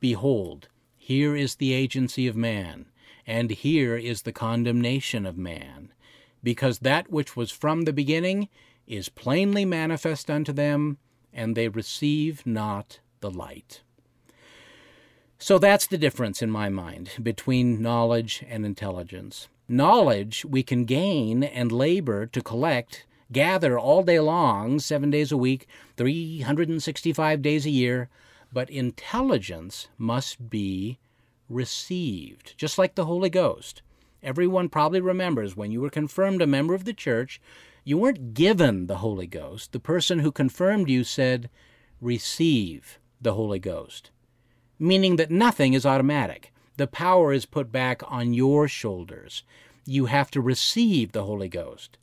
Behold, 0.00 0.68
here 0.96 1.34
is 1.34 1.56
the 1.56 1.72
agency 1.72 2.26
of 2.26 2.36
man, 2.36 2.86
and 3.26 3.50
here 3.50 3.96
is 3.96 4.22
the 4.22 4.32
condemnation 4.32 5.26
of 5.26 5.36
man, 5.36 5.92
because 6.42 6.80
that 6.80 7.10
which 7.10 7.36
was 7.36 7.50
from 7.50 7.82
the 7.82 7.92
beginning 7.92 8.48
is 8.86 9.08
plainly 9.08 9.64
manifest 9.64 10.30
unto 10.30 10.52
them, 10.52 10.98
and 11.32 11.54
they 11.54 11.68
receive 11.68 12.46
not 12.46 13.00
the 13.20 13.30
light. 13.30 13.82
So 15.38 15.58
that's 15.58 15.86
the 15.86 15.98
difference 15.98 16.42
in 16.42 16.50
my 16.50 16.68
mind 16.68 17.10
between 17.22 17.80
knowledge 17.80 18.44
and 18.48 18.66
intelligence. 18.66 19.48
Knowledge 19.70 20.46
we 20.46 20.62
can 20.62 20.86
gain 20.86 21.42
and 21.42 21.70
labor 21.70 22.24
to 22.24 22.40
collect, 22.40 23.04
gather 23.30 23.78
all 23.78 24.02
day 24.02 24.18
long, 24.18 24.78
seven 24.78 25.10
days 25.10 25.30
a 25.30 25.36
week, 25.36 25.66
365 25.98 27.42
days 27.42 27.66
a 27.66 27.70
year, 27.70 28.08
but 28.50 28.70
intelligence 28.70 29.88
must 29.98 30.48
be 30.48 30.98
received, 31.50 32.54
just 32.56 32.78
like 32.78 32.94
the 32.94 33.04
Holy 33.04 33.28
Ghost. 33.28 33.82
Everyone 34.22 34.70
probably 34.70 35.02
remembers 35.02 35.54
when 35.54 35.70
you 35.70 35.82
were 35.82 35.90
confirmed 35.90 36.40
a 36.40 36.46
member 36.46 36.74
of 36.74 36.86
the 36.86 36.94
church, 36.94 37.38
you 37.84 37.98
weren't 37.98 38.32
given 38.32 38.86
the 38.86 38.96
Holy 38.96 39.26
Ghost. 39.26 39.72
The 39.72 39.80
person 39.80 40.20
who 40.20 40.32
confirmed 40.32 40.88
you 40.88 41.04
said, 41.04 41.50
Receive 42.00 42.98
the 43.20 43.34
Holy 43.34 43.58
Ghost, 43.58 44.10
meaning 44.78 45.16
that 45.16 45.30
nothing 45.30 45.74
is 45.74 45.84
automatic. 45.84 46.52
The 46.78 46.86
power 46.86 47.32
is 47.32 47.44
put 47.44 47.72
back 47.72 48.02
on 48.06 48.34
your 48.34 48.68
shoulders. 48.68 49.42
You 49.84 50.06
have 50.06 50.30
to 50.30 50.40
receive 50.40 51.10
the 51.10 51.24
Holy 51.24 51.48
Ghost. 51.48 51.98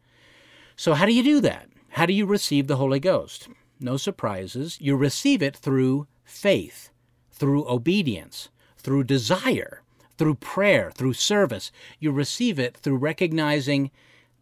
So, 0.75 0.95
how 0.95 1.05
do 1.05 1.13
you 1.13 1.23
do 1.23 1.39
that? 1.39 1.69
How 1.91 2.05
do 2.05 2.11
you 2.11 2.25
receive 2.25 2.67
the 2.67 2.75
Holy 2.75 2.99
Ghost? 2.99 3.47
No 3.79 3.95
surprises. 3.95 4.77
You 4.81 4.97
receive 4.97 5.41
it 5.41 5.55
through 5.55 6.07
faith, 6.25 6.89
through 7.31 7.65
obedience, 7.69 8.49
through 8.77 9.05
desire, 9.05 9.81
through 10.17 10.35
prayer, 10.35 10.91
through 10.91 11.13
service. 11.13 11.71
You 12.01 12.11
receive 12.11 12.59
it 12.59 12.75
through 12.75 12.97
recognizing 12.97 13.91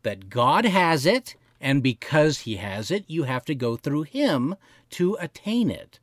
that 0.02 0.32
God 0.32 0.66
has 0.66 1.06
it, 1.06 1.36
and 1.62 1.84
because 1.84 2.40
He 2.40 2.56
has 2.56 2.90
it, 2.90 3.06
you 3.06 3.24
have 3.24 3.46
to 3.46 3.54
go 3.54 3.76
through 3.76 4.04
Him 4.04 4.56
to 4.92 5.16
attain 5.22 5.70
it. 5.70 6.00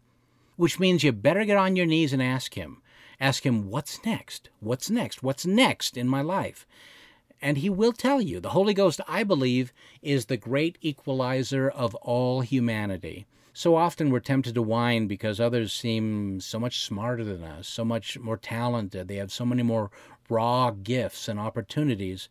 Which 0.55 0.79
means 0.79 1.03
you 1.03 1.11
better 1.11 1.45
get 1.45 1.57
on 1.57 1.75
your 1.75 1.87
knees 1.87 2.13
and 2.13 2.23
ask 2.23 2.55
Him, 2.55 2.81
Ask 3.21 3.45
Him, 3.45 3.69
What's 3.71 4.05
next? 4.05 4.49
What's 4.61 4.89
next? 4.89 5.23
What's 5.23 5.45
next 5.45 5.97
in 5.97 6.09
my 6.09 6.23
life? 6.23 6.67
And 7.43 7.59
He 7.59 7.69
will 7.69 7.93
tell 7.93 8.21
you. 8.21 8.41
The 8.41 8.50
Holy 8.50 8.73
Ghost, 8.73 9.00
I 9.07 9.25
believe, 9.25 9.73
is 10.00 10.27
the 10.27 10.37
great 10.37 10.79
equalizer 10.81 11.69
of 11.69 11.95
all 11.97 12.41
humanity. 12.41 13.27
So 13.53 13.77
often 13.77 14.11
we're 14.11 14.21
tempted 14.21 14.55
to 14.55 14.62
whine 14.62 15.07
because 15.07 15.39
others 15.39 15.73
seem 15.73 16.41
so 16.41 16.59
much 16.59 16.81
smarter 16.81 17.25
than 17.25 17.45
us, 17.45 17.69
so 17.69 17.85
much 17.85 18.19
more 18.19 18.37
talented. 18.37 19.09
They 19.09 19.17
have 19.17 19.33
so 19.33 19.45
many 19.45 19.62
more 19.62 19.91
raw 20.29 20.71
gifts 20.71 21.29
and 21.29 21.39
opportunities. 21.39 22.29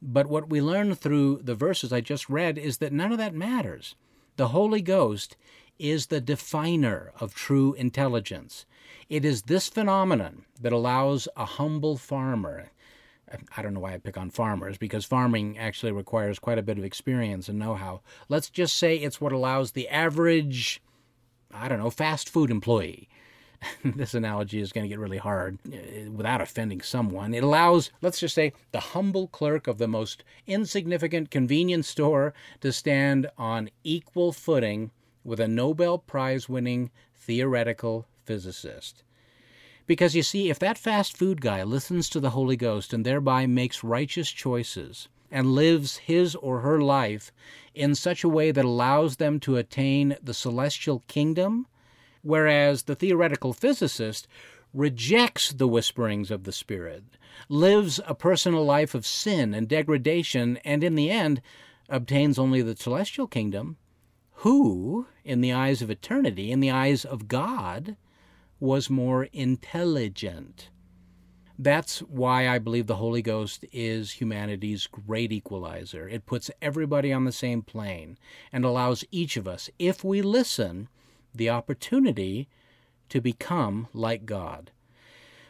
But 0.00 0.28
what 0.28 0.48
we 0.48 0.62
learn 0.62 0.94
through 0.94 1.40
the 1.42 1.54
verses 1.54 1.92
I 1.92 2.00
just 2.00 2.30
read 2.30 2.56
is 2.56 2.78
that 2.78 2.92
none 2.92 3.12
of 3.12 3.18
that 3.18 3.34
matters. 3.34 3.94
The 4.36 4.48
Holy 4.48 4.80
Ghost 4.80 5.36
is 5.80 6.06
the 6.06 6.20
definer 6.20 7.10
of 7.18 7.34
true 7.34 7.72
intelligence. 7.74 8.66
It 9.08 9.24
is 9.24 9.42
this 9.42 9.68
phenomenon 9.68 10.44
that 10.60 10.72
allows 10.72 11.26
a 11.36 11.44
humble 11.44 11.96
farmer, 11.96 12.70
I 13.56 13.62
don't 13.62 13.74
know 13.74 13.80
why 13.80 13.94
I 13.94 13.98
pick 13.98 14.18
on 14.18 14.30
farmers, 14.30 14.76
because 14.76 15.04
farming 15.04 15.58
actually 15.58 15.92
requires 15.92 16.38
quite 16.38 16.58
a 16.58 16.62
bit 16.62 16.78
of 16.78 16.84
experience 16.84 17.48
and 17.48 17.58
know 17.58 17.74
how. 17.74 18.02
Let's 18.28 18.50
just 18.50 18.76
say 18.76 18.96
it's 18.96 19.20
what 19.20 19.32
allows 19.32 19.72
the 19.72 19.88
average, 19.88 20.82
I 21.52 21.68
don't 21.68 21.78
know, 21.78 21.90
fast 21.90 22.28
food 22.28 22.50
employee. 22.50 23.08
this 23.84 24.14
analogy 24.14 24.60
is 24.60 24.72
going 24.72 24.84
to 24.84 24.88
get 24.88 24.98
really 24.98 25.18
hard 25.18 25.58
uh, 25.66 26.10
without 26.10 26.40
offending 26.40 26.80
someone. 26.80 27.34
It 27.34 27.44
allows, 27.44 27.90
let's 28.00 28.20
just 28.20 28.34
say, 28.34 28.52
the 28.72 28.80
humble 28.80 29.28
clerk 29.28 29.66
of 29.66 29.78
the 29.78 29.88
most 29.88 30.24
insignificant 30.46 31.30
convenience 31.30 31.88
store 31.88 32.34
to 32.60 32.72
stand 32.72 33.30
on 33.36 33.70
equal 33.84 34.32
footing 34.32 34.90
with 35.24 35.40
a 35.40 35.48
Nobel 35.48 35.98
Prize 35.98 36.48
winning 36.48 36.90
theoretical 37.14 38.06
physicist. 38.24 39.02
Because 39.86 40.14
you 40.14 40.22
see, 40.22 40.50
if 40.50 40.58
that 40.60 40.78
fast 40.78 41.16
food 41.16 41.40
guy 41.40 41.62
listens 41.62 42.08
to 42.10 42.20
the 42.20 42.30
Holy 42.30 42.56
Ghost 42.56 42.92
and 42.92 43.04
thereby 43.04 43.46
makes 43.46 43.82
righteous 43.82 44.30
choices 44.30 45.08
and 45.30 45.54
lives 45.54 45.98
his 45.98 46.34
or 46.36 46.60
her 46.60 46.80
life 46.80 47.32
in 47.74 47.94
such 47.94 48.24
a 48.24 48.28
way 48.28 48.50
that 48.50 48.64
allows 48.64 49.16
them 49.16 49.40
to 49.40 49.56
attain 49.56 50.16
the 50.22 50.34
celestial 50.34 51.02
kingdom, 51.08 51.66
whereas 52.22 52.84
the 52.84 52.94
theoretical 52.94 53.52
physicist 53.52 54.26
rejects 54.72 55.52
the 55.52 55.68
whisperings 55.68 56.30
of 56.30 56.44
the 56.44 56.52
Spirit, 56.52 57.02
lives 57.48 58.00
a 58.06 58.14
personal 58.14 58.64
life 58.64 58.94
of 58.94 59.06
sin 59.06 59.54
and 59.54 59.68
degradation, 59.68 60.56
and 60.58 60.84
in 60.84 60.94
the 60.94 61.10
end 61.10 61.40
obtains 61.88 62.38
only 62.38 62.62
the 62.62 62.74
telestial 62.74 63.28
kingdom, 63.28 63.76
who, 64.40 65.06
in 65.22 65.42
the 65.42 65.52
eyes 65.52 65.82
of 65.82 65.90
eternity, 65.90 66.50
in 66.50 66.60
the 66.60 66.70
eyes 66.70 67.04
of 67.04 67.28
God, 67.28 67.96
was 68.58 68.88
more 68.88 69.24
intelligent. 69.34 70.70
That's 71.58 71.98
why 71.98 72.48
I 72.48 72.58
believe 72.58 72.86
the 72.86 72.96
Holy 72.96 73.20
Ghost 73.20 73.66
is 73.70 74.12
humanity's 74.12 74.86
great 74.86 75.30
equalizer. 75.30 76.08
It 76.08 76.24
puts 76.24 76.50
everybody 76.62 77.12
on 77.12 77.26
the 77.26 77.32
same 77.32 77.60
plane 77.60 78.16
and 78.50 78.64
allows 78.64 79.04
each 79.10 79.36
of 79.36 79.46
us, 79.46 79.68
if 79.78 80.02
we 80.02 80.22
listen, 80.22 80.88
the 81.34 81.50
opportunity 81.50 82.48
to 83.10 83.20
become 83.20 83.88
like 83.92 84.24
God. 84.24 84.70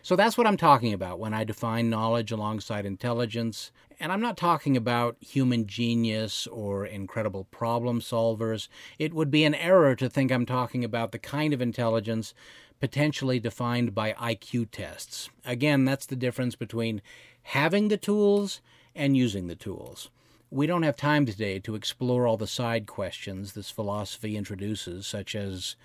So 0.03 0.17
that's 0.17 0.39
what 0.39 0.47
I'm 0.47 0.57
talking 0.57 0.93
about 0.93 1.19
when 1.19 1.35
I 1.35 1.45
define 1.45 1.91
knowledge 1.91 2.33
alongside 2.33 2.87
intelligence. 2.87 3.71
And 3.99 4.11
I'm 4.11 4.23
not 4.23 4.39
talking 4.39 4.77
about 4.77 5.17
human 5.21 5.67
genius 5.67 6.47
or 6.47 6.87
incredible 6.87 7.45
problem 7.45 8.01
solvers. 8.01 8.69
It 8.99 9.13
would 9.13 9.31
be 9.31 9.45
an 9.45 9.55
error 9.55 9.95
to 9.97 10.09
think 10.09 10.33
I'm 10.33 10.47
talking 10.47 10.85
about 10.85 11.13
the 11.13 11.19
kind 11.19 11.53
of 11.53 11.61
intelligence 11.61 12.33
potentially 12.81 13.39
defined 13.39 13.95
by 13.95 14.15
IQ 14.15 14.71
tests. 14.71 15.29
Again, 15.45 15.85
that's 15.85 16.07
the 16.07 16.17
difference 16.17 16.57
between 16.57 17.03
having 17.43 17.89
the 17.89 17.99
tools 17.99 18.63
and 18.95 19.17
using 19.17 19.49
the 19.49 19.55
tools. 19.55 20.09
We 20.51 20.67
don't 20.67 20.83
have 20.83 20.97
time 20.97 21.27
today 21.27 21.59
to 21.61 21.75
explore 21.75 22.27
all 22.27 22.39
the 22.39 22.47
side 22.47 22.87
questions 22.87 23.53
this 23.53 23.71
philosophy 23.71 24.35
introduces, 24.35 25.07
such 25.07 25.35
as 25.35 25.77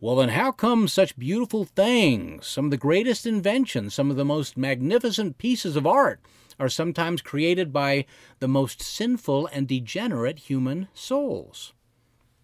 well, 0.00 0.16
then, 0.16 0.30
how 0.30 0.50
come 0.50 0.88
such 0.88 1.18
beautiful 1.18 1.64
things, 1.64 2.46
some 2.46 2.66
of 2.66 2.70
the 2.70 2.78
greatest 2.78 3.26
inventions, 3.26 3.94
some 3.94 4.10
of 4.10 4.16
the 4.16 4.24
most 4.24 4.56
magnificent 4.56 5.36
pieces 5.36 5.76
of 5.76 5.86
art, 5.86 6.20
are 6.58 6.70
sometimes 6.70 7.20
created 7.20 7.70
by 7.70 8.06
the 8.38 8.48
most 8.48 8.80
sinful 8.80 9.46
and 9.48 9.68
degenerate 9.68 10.38
human 10.38 10.88
souls? 10.94 11.74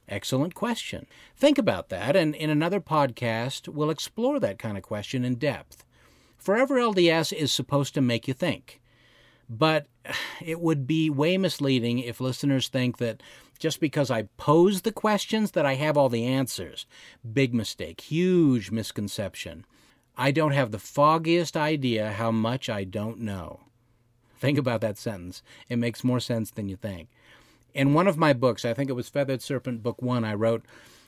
Excellent 0.06 0.54
question. 0.54 1.06
Think 1.34 1.56
about 1.56 1.88
that, 1.88 2.14
and 2.14 2.34
in 2.34 2.50
another 2.50 2.80
podcast, 2.80 3.68
we'll 3.68 3.90
explore 3.90 4.38
that 4.38 4.58
kind 4.58 4.76
of 4.76 4.82
question 4.82 5.24
in 5.24 5.36
depth. 5.36 5.82
Forever 6.36 6.76
LDS 6.76 7.32
is 7.32 7.50
supposed 7.52 7.94
to 7.94 8.02
make 8.02 8.28
you 8.28 8.34
think. 8.34 8.80
But 9.48 9.86
it 10.44 10.60
would 10.60 10.86
be 10.86 11.10
way 11.10 11.38
misleading 11.38 12.00
if 12.00 12.20
listeners 12.20 12.68
think 12.68 12.98
that 12.98 13.22
just 13.56 13.80
because 13.80 14.10
I 14.10 14.28
pose 14.36 14.82
the 14.82 14.92
questions 14.92 15.52
that 15.52 15.66
I 15.66 15.74
have 15.74 15.96
all 15.96 16.08
the 16.08 16.24
answers. 16.24 16.86
Big 17.32 17.54
mistake, 17.54 18.00
huge 18.00 18.70
misconception. 18.70 19.64
I 20.16 20.30
don't 20.30 20.52
have 20.52 20.70
the 20.70 20.78
foggiest 20.78 21.56
idea 21.56 22.12
how 22.12 22.30
much 22.30 22.68
I 22.68 22.84
don't 22.84 23.20
know. 23.20 23.60
Think 24.38 24.58
about 24.58 24.80
that 24.80 24.98
sentence. 24.98 25.42
It 25.68 25.76
makes 25.76 26.04
more 26.04 26.20
sense 26.20 26.50
than 26.50 26.68
you 26.68 26.76
think. 26.76 27.08
In 27.74 27.94
one 27.94 28.06
of 28.06 28.16
my 28.16 28.32
books, 28.32 28.64
I 28.64 28.72
think 28.72 28.88
it 28.88 28.94
was 28.94 29.08
Feathered 29.08 29.42
Serpent, 29.42 29.82
Book 29.82 30.00
One, 30.00 30.24
I 30.24 30.34
wrote, 30.34 30.64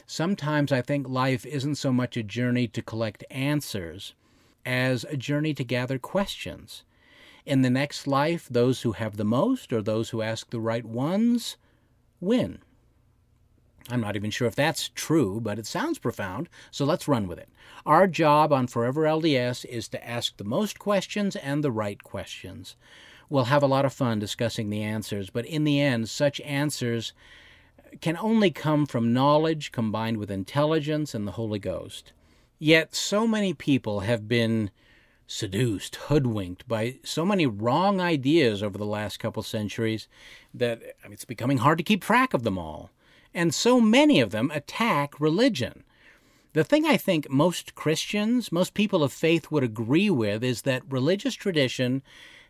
Sometimes 0.07 0.73
I 0.73 0.83
think 0.83 1.09
life 1.09 1.45
isn't 1.45 1.77
so 1.77 1.93
much 1.93 2.17
a 2.17 2.23
journey 2.23 2.67
to 2.69 2.83
collect 2.83 3.25
answers 3.31 4.15
as 4.65 5.05
a 5.05 5.17
journey 5.17 5.55
to 5.55 5.65
gather 5.65 5.99
questions. 5.99 6.85
In 7.47 7.63
the 7.63 7.71
next 7.71 8.07
life, 8.07 8.49
those 8.51 8.83
who 8.83 8.93
have 8.93 9.17
the 9.17 9.25
most 9.25 9.73
or 9.73 9.81
those 9.81 10.11
who 10.11 10.21
ask 10.21 10.51
the 10.51 10.61
right 10.61 10.85
ones 10.85 11.57
win. 12.21 12.59
I'm 13.91 14.01
not 14.01 14.17
even 14.17 14.31
sure 14.31 14.47
if 14.47 14.55
that's 14.55 14.91
true, 14.91 15.41
but 15.41 15.59
it 15.59 15.67
sounds 15.67 15.99
profound, 15.99 16.49
so 16.71 16.85
let's 16.85 17.09
run 17.09 17.27
with 17.27 17.39
it. 17.39 17.49
Our 17.87 18.07
job 18.07 18.53
on 18.53 18.67
Forever 18.67 19.05
LDS 19.05 19.65
is 19.65 19.89
to 19.89 20.07
ask 20.07 20.37
the 20.37 20.45
most 20.45 20.79
questions 20.79 21.37
and 21.37 21.65
the 21.65 21.73
right 21.73 22.03
questions. 22.03 22.77
We'll 23.31 23.45
have 23.45 23.63
a 23.63 23.67
lot 23.67 23.85
of 23.85 23.93
fun 23.93 24.19
discussing 24.19 24.69
the 24.69 24.83
answers, 24.83 25.31
but 25.31 25.47
in 25.47 25.65
the 25.65 25.81
end, 25.81 26.09
such 26.09 26.41
answers 26.43 27.13
can 28.01 28.17
only 28.19 28.51
come 28.51 28.85
from 28.85 29.15
knowledge 29.15 29.73
combined 29.73 30.19
with 30.19 30.31
intelligence 30.31 31.15
and 31.15 31.27
the 31.27 31.33
Holy 31.33 31.59
Ghost. 31.59 32.13
Yet 32.59 32.95
so 32.95 33.27
many 33.27 33.55
people 33.55 34.01
have 34.01 34.29
been 34.29 34.71
seduced, 35.29 35.95
hoodwinked 35.95 36.67
by 36.67 36.97
so 37.05 37.25
many 37.25 37.47
wrong 37.47 38.01
ideas 38.01 38.63
over 38.63 38.79
the 38.79 38.87
last 38.87 39.21
couple 39.21 39.43
centuries 39.43 40.09
that 40.55 40.83
it's 41.05 41.27
becoming 41.27 41.59
hard 41.59 41.77
to 41.79 41.85
keep 41.85 42.03
track 42.03 42.33
of 42.35 42.43
them 42.43 42.59
all. 42.59 42.91
And 43.35 43.55
so 43.55 43.81
many 43.81 44.21
of 44.21 44.31
them 44.31 44.51
attack 44.53 45.21
religion. 45.21 45.85
The 46.55 46.65
thing 46.65 46.87
I 46.87 46.97
think 46.97 47.29
most 47.29 47.75
Christians, 47.75 48.51
most 48.51 48.73
people 48.73 49.05
of 49.05 49.13
faith 49.13 49.51
would 49.51 49.63
agree 49.63 50.09
with 50.09 50.43
is 50.43 50.63
that 50.63 50.83
religious 50.91 51.35
tradition 51.35 52.03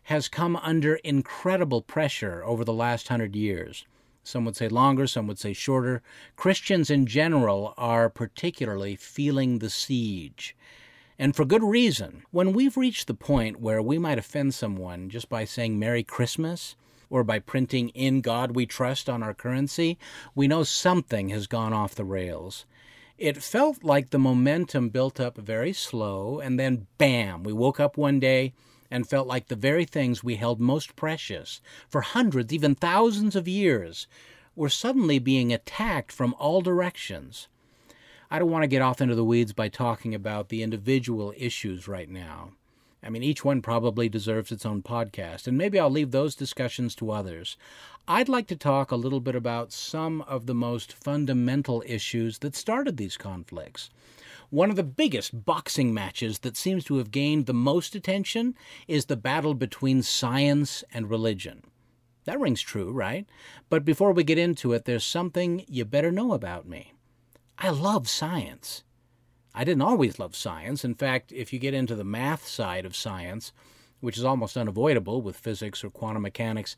has 0.03 0.29
come 0.29 0.55
under 0.55 0.95
incredible 0.95 1.81
pressure 1.81 2.41
over 2.45 2.63
the 2.63 2.73
last 2.73 3.09
hundred 3.09 3.35
years. 3.35 3.85
Some 4.23 4.45
would 4.45 4.55
say 4.55 4.69
longer, 4.69 5.05
some 5.05 5.27
would 5.27 5.37
say 5.37 5.51
shorter. 5.51 6.01
Christians 6.37 6.89
in 6.89 7.07
general 7.07 7.73
are 7.77 8.09
particularly 8.09 8.95
feeling 8.95 9.59
the 9.59 9.69
siege. 9.69 10.55
And 11.21 11.35
for 11.35 11.43
good 11.43 11.63
reason. 11.63 12.23
When 12.31 12.53
we've 12.53 12.77
reached 12.77 13.07
the 13.07 13.13
point 13.13 13.59
where 13.59 13.81
we 13.81 13.97
might 13.97 14.17
offend 14.17 14.53
someone 14.53 15.09
just 15.09 15.27
by 15.27 15.43
saying 15.43 15.77
Merry 15.77 16.01
Christmas, 16.01 16.77
or 17.09 17.25
by 17.25 17.39
printing 17.39 17.89
In 17.89 18.21
God 18.21 18.55
We 18.55 18.65
Trust 18.65 19.09
on 19.09 19.21
our 19.21 19.33
currency, 19.33 19.97
we 20.33 20.47
know 20.47 20.63
something 20.63 21.27
has 21.27 21.45
gone 21.45 21.73
off 21.73 21.93
the 21.93 22.05
rails. 22.05 22.65
It 23.17 23.43
felt 23.43 23.83
like 23.83 24.11
the 24.11 24.17
momentum 24.17 24.87
built 24.87 25.19
up 25.19 25.37
very 25.37 25.73
slow, 25.73 26.39
and 26.39 26.57
then 26.57 26.87
bam, 26.97 27.43
we 27.43 27.51
woke 27.51 27.81
up 27.81 27.97
one 27.97 28.21
day 28.21 28.53
and 28.89 29.05
felt 29.05 29.27
like 29.27 29.49
the 29.49 29.57
very 29.57 29.83
things 29.83 30.23
we 30.23 30.37
held 30.37 30.61
most 30.61 30.95
precious 30.95 31.59
for 31.89 31.99
hundreds, 31.99 32.53
even 32.53 32.75
thousands 32.75 33.35
of 33.35 33.45
years, 33.45 34.07
were 34.55 34.69
suddenly 34.69 35.19
being 35.19 35.51
attacked 35.51 36.13
from 36.13 36.33
all 36.39 36.61
directions. 36.61 37.49
I 38.31 38.37
don't 38.37 38.51
want 38.51 38.61
to 38.61 38.67
get 38.67 38.83
off 38.83 39.01
into 39.01 39.15
the 39.15 39.25
weeds 39.25 39.53
by 39.53 39.69
talking 39.69 40.13
about 40.13 40.49
the 40.49 40.61
individual 40.61 41.33
issues 41.35 41.87
right 41.87 42.07
now. 42.07 42.51
I 43.01 43.09
mean, 43.09 43.23
each 43.23 43.43
one 43.43 43.63
probably 43.63 44.07
deserves 44.07 44.51
its 44.51 44.67
own 44.67 44.83
podcast, 44.83 45.47
and 45.47 45.57
maybe 45.57 45.79
I'll 45.79 45.89
leave 45.89 46.11
those 46.11 46.35
discussions 46.35 46.93
to 46.95 47.09
others. 47.09 47.57
I'd 48.07 48.29
like 48.29 48.45
to 48.47 48.55
talk 48.55 48.91
a 48.91 48.97
little 48.97 49.19
bit 49.19 49.33
about 49.33 49.71
some 49.71 50.21
of 50.23 50.45
the 50.45 50.53
most 50.53 50.93
fundamental 50.93 51.81
issues 51.87 52.37
that 52.39 52.55
started 52.55 52.97
these 52.97 53.17
conflicts. 53.17 53.89
One 54.51 54.69
of 54.69 54.75
the 54.75 54.83
biggest 54.83 55.45
boxing 55.45 55.91
matches 55.91 56.39
that 56.39 56.55
seems 56.57 56.83
to 56.85 56.97
have 56.97 57.09
gained 57.09 57.47
the 57.47 57.53
most 57.53 57.95
attention 57.95 58.53
is 58.87 59.05
the 59.05 59.17
battle 59.17 59.55
between 59.55 60.03
science 60.03 60.83
and 60.93 61.09
religion. 61.09 61.63
That 62.25 62.39
rings 62.39 62.61
true, 62.61 62.91
right? 62.91 63.25
But 63.69 63.85
before 63.85 64.11
we 64.11 64.23
get 64.23 64.37
into 64.37 64.73
it, 64.73 64.85
there's 64.85 65.03
something 65.03 65.65
you 65.67 65.83
better 65.83 66.11
know 66.11 66.33
about 66.33 66.67
me. 66.67 66.93
I 67.59 67.69
love 67.69 68.07
science. 68.07 68.83
I 69.53 69.63
didn't 69.65 69.81
always 69.81 70.17
love 70.17 70.35
science. 70.35 70.85
In 70.85 70.95
fact, 70.95 71.31
if 71.31 71.51
you 71.51 71.59
get 71.59 71.73
into 71.73 71.93
the 71.93 72.05
math 72.05 72.47
side 72.47 72.85
of 72.85 72.95
science, 72.95 73.51
which 73.99 74.17
is 74.17 74.23
almost 74.23 74.57
unavoidable 74.57 75.21
with 75.21 75.35
physics 75.35 75.83
or 75.83 75.89
quantum 75.89 76.21
mechanics. 76.21 76.75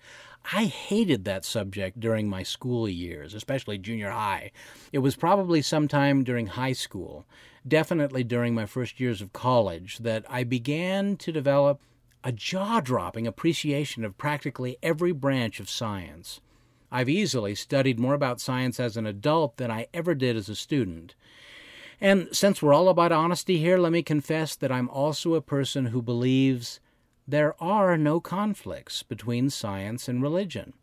I 0.54 0.66
hated 0.66 1.26
that 1.26 1.46
subject 1.46 2.00
during 2.00 2.28
my 2.28 2.44
school 2.44 2.90
years, 2.90 3.34
especially 3.34 3.78
junior 3.78 4.10
high. 4.10 4.52
It 4.92 5.00
was 5.00 5.16
probably 5.16 5.62
sometime 5.62 6.24
during 6.24 6.48
high 6.48 6.74
school, 6.74 7.26
definitely 7.68 8.24
during 8.24 8.56
my 8.56 8.66
first 8.66 9.00
years 9.00 9.22
of 9.22 9.34
college, 9.34 10.00
that 10.00 10.26
I 10.30 10.44
began 10.44 11.16
to 11.18 11.32
develop 11.32 11.80
a 12.24 12.32
jaw 12.32 12.80
dropping 12.80 13.28
appreciation 13.28 14.04
of 14.04 14.18
practically 14.18 14.78
every 14.82 15.12
branch 15.12 15.60
of 15.60 15.70
science. 15.70 16.40
I've 16.92 17.10
easily 17.10 17.56
studied 17.56 18.00
more 18.00 18.14
about 18.14 18.42
science 18.42 18.80
as 18.80 18.98
an 18.98 19.06
adult 19.06 19.58
than 19.58 19.72
I 19.72 19.88
ever 19.94 20.14
did 20.14 20.36
as 20.36 20.50
a 20.50 20.56
student. 20.56 21.16
And 22.02 22.28
since 22.32 22.62
we're 22.62 22.74
all 22.74 22.90
about 22.90 23.12
honesty 23.12 23.60
here, 23.60 23.78
let 23.78 23.92
me 23.92 24.02
confess 24.04 24.56
that 24.56 24.72
I'm 24.72 24.90
also 24.90 25.36
a 25.36 25.42
person 25.42 25.88
who 25.88 26.02
believes 26.02 26.80
there 27.28 27.56
are 27.64 27.98
no 27.98 28.20
conflicts 28.20 29.04
between 29.04 29.50
science 29.50 30.10
and 30.10 30.22
religion. 30.22 30.74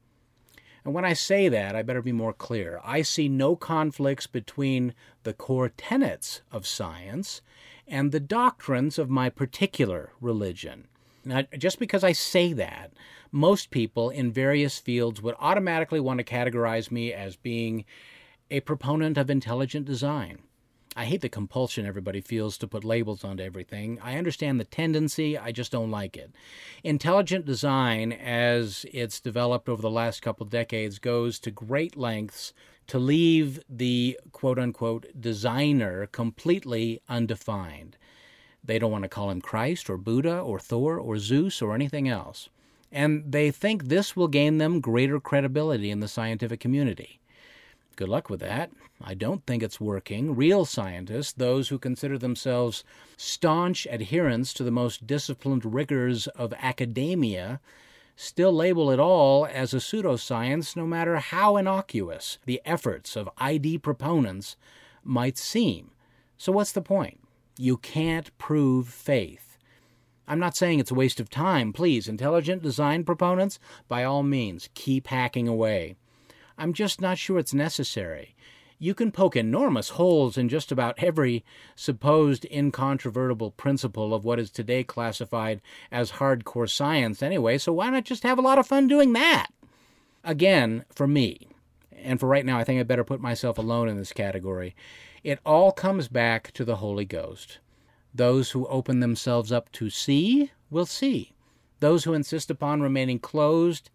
And 0.84 0.94
when 0.94 1.04
I 1.04 1.12
say 1.12 1.48
that, 1.48 1.76
I 1.76 1.82
better 1.82 2.00
be 2.00 2.12
more 2.12 2.32
clear. 2.32 2.80
I 2.82 3.02
see 3.02 3.28
no 3.28 3.56
conflicts 3.56 4.26
between 4.26 4.94
the 5.24 5.34
core 5.34 5.68
tenets 5.68 6.40
of 6.50 6.66
science 6.66 7.42
and 7.86 8.12
the 8.12 8.20
doctrines 8.20 8.98
of 8.98 9.10
my 9.10 9.28
particular 9.28 10.12
religion. 10.20 10.88
Now, 11.24 11.42
just 11.58 11.78
because 11.78 12.04
I 12.04 12.12
say 12.12 12.52
that, 12.54 12.92
most 13.30 13.70
people 13.70 14.10
in 14.10 14.32
various 14.32 14.78
fields 14.78 15.22
would 15.22 15.34
automatically 15.38 16.00
want 16.00 16.18
to 16.18 16.24
categorize 16.24 16.90
me 16.90 17.12
as 17.12 17.36
being 17.36 17.84
a 18.50 18.60
proponent 18.60 19.18
of 19.18 19.30
intelligent 19.30 19.86
design. 19.86 20.38
I 20.96 21.04
hate 21.04 21.20
the 21.20 21.28
compulsion 21.28 21.86
everybody 21.86 22.20
feels 22.20 22.58
to 22.58 22.66
put 22.66 22.82
labels 22.82 23.22
onto 23.22 23.44
everything. 23.44 24.00
I 24.02 24.16
understand 24.16 24.58
the 24.58 24.64
tendency, 24.64 25.38
I 25.38 25.52
just 25.52 25.70
don't 25.70 25.92
like 25.92 26.16
it. 26.16 26.32
Intelligent 26.82 27.44
design, 27.44 28.12
as 28.12 28.84
it's 28.92 29.20
developed 29.20 29.68
over 29.68 29.80
the 29.80 29.90
last 29.90 30.22
couple 30.22 30.46
decades, 30.46 30.98
goes 30.98 31.38
to 31.40 31.52
great 31.52 31.96
lengths 31.96 32.52
to 32.88 32.98
leave 32.98 33.60
the 33.68 34.18
quote 34.32 34.58
unquote 34.58 35.06
designer 35.20 36.06
completely 36.06 37.00
undefined. 37.08 37.96
They 38.64 38.78
don't 38.78 38.90
want 38.90 39.04
to 39.04 39.08
call 39.08 39.30
him 39.30 39.40
Christ 39.40 39.88
or 39.88 39.98
Buddha 39.98 40.40
or 40.40 40.58
Thor 40.58 40.98
or 40.98 41.18
Zeus 41.18 41.62
or 41.62 41.74
anything 41.74 42.08
else. 42.08 42.48
And 42.90 43.30
they 43.30 43.50
think 43.50 43.84
this 43.84 44.16
will 44.16 44.28
gain 44.28 44.58
them 44.58 44.80
greater 44.80 45.20
credibility 45.20 45.90
in 45.90 46.00
the 46.00 46.08
scientific 46.08 46.60
community. 46.60 47.20
Good 47.96 48.08
luck 48.08 48.30
with 48.30 48.40
that. 48.40 48.70
I 49.02 49.14
don't 49.14 49.44
think 49.44 49.62
it's 49.62 49.80
working. 49.80 50.34
Real 50.34 50.64
scientists, 50.64 51.32
those 51.32 51.68
who 51.68 51.78
consider 51.78 52.16
themselves 52.16 52.84
staunch 53.16 53.86
adherents 53.88 54.52
to 54.54 54.64
the 54.64 54.70
most 54.70 55.06
disciplined 55.06 55.64
rigors 55.64 56.26
of 56.28 56.52
academia, 56.60 57.60
still 58.14 58.52
label 58.52 58.90
it 58.90 58.98
all 58.98 59.46
as 59.46 59.74
a 59.74 59.78
pseudoscience, 59.78 60.76
no 60.76 60.86
matter 60.86 61.16
how 61.16 61.56
innocuous 61.56 62.38
the 62.46 62.60
efforts 62.64 63.16
of 63.16 63.28
ID 63.38 63.78
proponents 63.78 64.56
might 65.04 65.38
seem. 65.38 65.90
So, 66.36 66.52
what's 66.52 66.72
the 66.72 66.82
point? 66.82 67.20
You 67.56 67.76
can't 67.76 68.36
prove 68.38 68.88
faith. 68.88 69.47
I'm 70.28 70.38
not 70.38 70.54
saying 70.54 70.78
it's 70.78 70.90
a 70.90 70.94
waste 70.94 71.20
of 71.20 71.30
time. 71.30 71.72
Please, 71.72 72.06
intelligent 72.06 72.62
design 72.62 73.02
proponents, 73.02 73.58
by 73.88 74.04
all 74.04 74.22
means, 74.22 74.68
keep 74.74 75.06
hacking 75.06 75.48
away. 75.48 75.96
I'm 76.58 76.74
just 76.74 77.00
not 77.00 77.16
sure 77.16 77.38
it's 77.38 77.54
necessary. 77.54 78.34
You 78.78 78.94
can 78.94 79.10
poke 79.10 79.36
enormous 79.36 79.90
holes 79.90 80.36
in 80.36 80.50
just 80.50 80.70
about 80.70 80.98
every 80.98 81.44
supposed 81.74 82.44
incontrovertible 82.44 83.52
principle 83.52 84.12
of 84.14 84.24
what 84.24 84.38
is 84.38 84.50
today 84.50 84.84
classified 84.84 85.62
as 85.90 86.12
hardcore 86.12 86.70
science 86.70 87.22
anyway, 87.22 87.56
so 87.56 87.72
why 87.72 87.88
not 87.88 88.04
just 88.04 88.22
have 88.22 88.38
a 88.38 88.42
lot 88.42 88.58
of 88.58 88.66
fun 88.66 88.86
doing 88.86 89.14
that? 89.14 89.48
Again, 90.22 90.84
for 90.90 91.08
me, 91.08 91.48
and 91.96 92.20
for 92.20 92.28
right 92.28 92.44
now, 92.44 92.58
I 92.58 92.64
think 92.64 92.78
I 92.78 92.82
better 92.84 93.02
put 93.02 93.20
myself 93.20 93.56
alone 93.56 93.88
in 93.88 93.96
this 93.96 94.12
category, 94.12 94.76
it 95.24 95.40
all 95.44 95.72
comes 95.72 96.06
back 96.06 96.52
to 96.52 96.64
the 96.64 96.76
Holy 96.76 97.04
Ghost. 97.04 97.58
Those 98.14 98.50
who 98.50 98.66
open 98.66 99.00
themselves 99.00 99.52
up 99.52 99.70
to 99.72 99.90
see 99.90 100.50
will 100.70 100.86
see. 100.86 101.32
Those 101.80 102.04
who 102.04 102.14
insist 102.14 102.50
upon 102.50 102.80
remaining 102.80 103.18
closed 103.18 103.90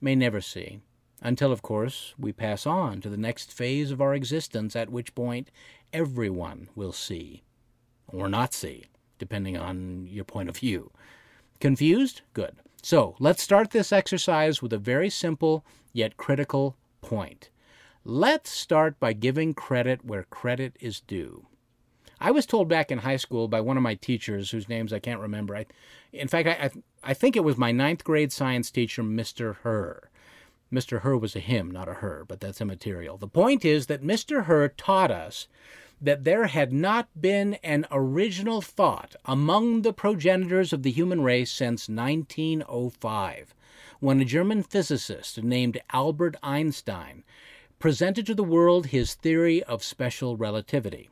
may 0.00 0.14
never 0.14 0.40
see 0.40 0.80
until, 1.22 1.52
of 1.52 1.62
course, 1.62 2.14
we 2.18 2.32
pass 2.32 2.66
on 2.66 3.00
to 3.00 3.08
the 3.08 3.16
next 3.16 3.52
phase 3.52 3.90
of 3.90 4.00
our 4.00 4.14
existence, 4.14 4.76
at 4.76 4.90
which 4.90 5.14
point 5.14 5.50
everyone 5.92 6.68
will 6.74 6.92
see, 6.92 7.42
or 8.06 8.28
not 8.28 8.52
see, 8.52 8.84
depending 9.18 9.56
on 9.56 10.06
your 10.06 10.24
point 10.24 10.48
of 10.48 10.56
view. 10.56 10.90
Confused? 11.58 12.20
Good. 12.34 12.56
So 12.82 13.16
let's 13.18 13.42
start 13.42 13.70
this 13.70 13.92
exercise 13.92 14.62
with 14.62 14.72
a 14.72 14.78
very 14.78 15.10
simple 15.10 15.64
yet 15.92 16.16
critical 16.16 16.76
point. 17.00 17.50
Let's 18.04 18.50
start 18.50 19.00
by 19.00 19.12
giving 19.12 19.54
credit 19.54 20.04
where 20.04 20.24
credit 20.24 20.76
is 20.80 21.00
due. 21.00 21.46
I 22.20 22.30
was 22.30 22.46
told 22.46 22.68
back 22.68 22.90
in 22.90 22.98
high 22.98 23.16
school 23.16 23.46
by 23.46 23.60
one 23.60 23.76
of 23.76 23.82
my 23.82 23.94
teachers, 23.94 24.50
whose 24.50 24.68
names 24.68 24.92
I 24.92 24.98
can't 24.98 25.20
remember. 25.20 25.56
I, 25.56 25.66
in 26.12 26.28
fact, 26.28 26.48
I, 26.48 26.52
I, 26.52 26.70
I 27.10 27.14
think 27.14 27.36
it 27.36 27.44
was 27.44 27.58
my 27.58 27.72
ninth 27.72 28.04
grade 28.04 28.32
science 28.32 28.70
teacher, 28.70 29.02
Mr. 29.02 29.56
Herr. 29.62 30.10
Mr. 30.72 31.02
Herr 31.02 31.16
was 31.16 31.36
a 31.36 31.40
him, 31.40 31.70
not 31.70 31.88
a 31.88 31.94
her, 31.94 32.24
but 32.26 32.40
that's 32.40 32.60
immaterial. 32.60 33.16
The 33.16 33.28
point 33.28 33.64
is 33.64 33.86
that 33.86 34.02
Mr. 34.02 34.46
Herr 34.46 34.68
taught 34.68 35.10
us 35.10 35.46
that 36.00 36.24
there 36.24 36.46
had 36.46 36.72
not 36.72 37.08
been 37.18 37.54
an 37.62 37.86
original 37.90 38.60
thought 38.60 39.14
among 39.24 39.82
the 39.82 39.92
progenitors 39.92 40.72
of 40.72 40.82
the 40.82 40.90
human 40.90 41.22
race 41.22 41.50
since 41.50 41.88
1905, 41.88 43.54
when 44.00 44.20
a 44.20 44.24
German 44.24 44.62
physicist 44.62 45.42
named 45.42 45.80
Albert 45.92 46.36
Einstein 46.42 47.24
presented 47.78 48.26
to 48.26 48.34
the 48.34 48.44
world 48.44 48.86
his 48.86 49.14
theory 49.14 49.62
of 49.64 49.84
special 49.84 50.36
relativity. 50.36 51.08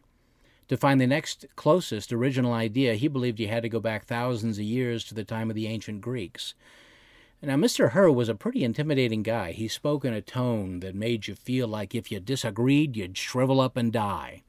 To 0.69 0.77
find 0.77 1.01
the 1.01 1.07
next 1.07 1.45
closest 1.57 2.13
original 2.13 2.53
idea, 2.53 2.95
he 2.95 3.09
believed 3.09 3.39
you 3.39 3.49
had 3.49 3.63
to 3.65 3.69
go 3.69 3.81
back 3.81 4.07
thousands 4.07 4.59
of 4.59 4.65
years 4.65 5.05
to 5.05 5.15
the 5.15 5.25
time 5.25 5.51
of 5.51 5.57
the 5.57 5.67
ancient 5.67 6.01
Greeks. 6.01 6.55
Now, 7.43 7.57
Mr. 7.57 7.91
Herr 7.91 8.11
was 8.11 8.31
a 8.31 8.35
pretty 8.35 8.65
intimidating 8.65 9.23
guy. 9.23 9.53
He 9.53 9.69
spoke 9.69 10.07
in 10.07 10.15
a 10.15 10.23
tone 10.23 10.81
that 10.81 10.95
made 10.95 11.29
you 11.29 11.35
feel 11.35 11.69
like 11.69 11.95
if 11.95 12.11
you 12.11 12.19
disagreed, 12.19 12.97
you'd 12.97 13.19
shrivel 13.19 13.61
up 13.61 13.77
and 13.77 13.93
die. 13.93 14.43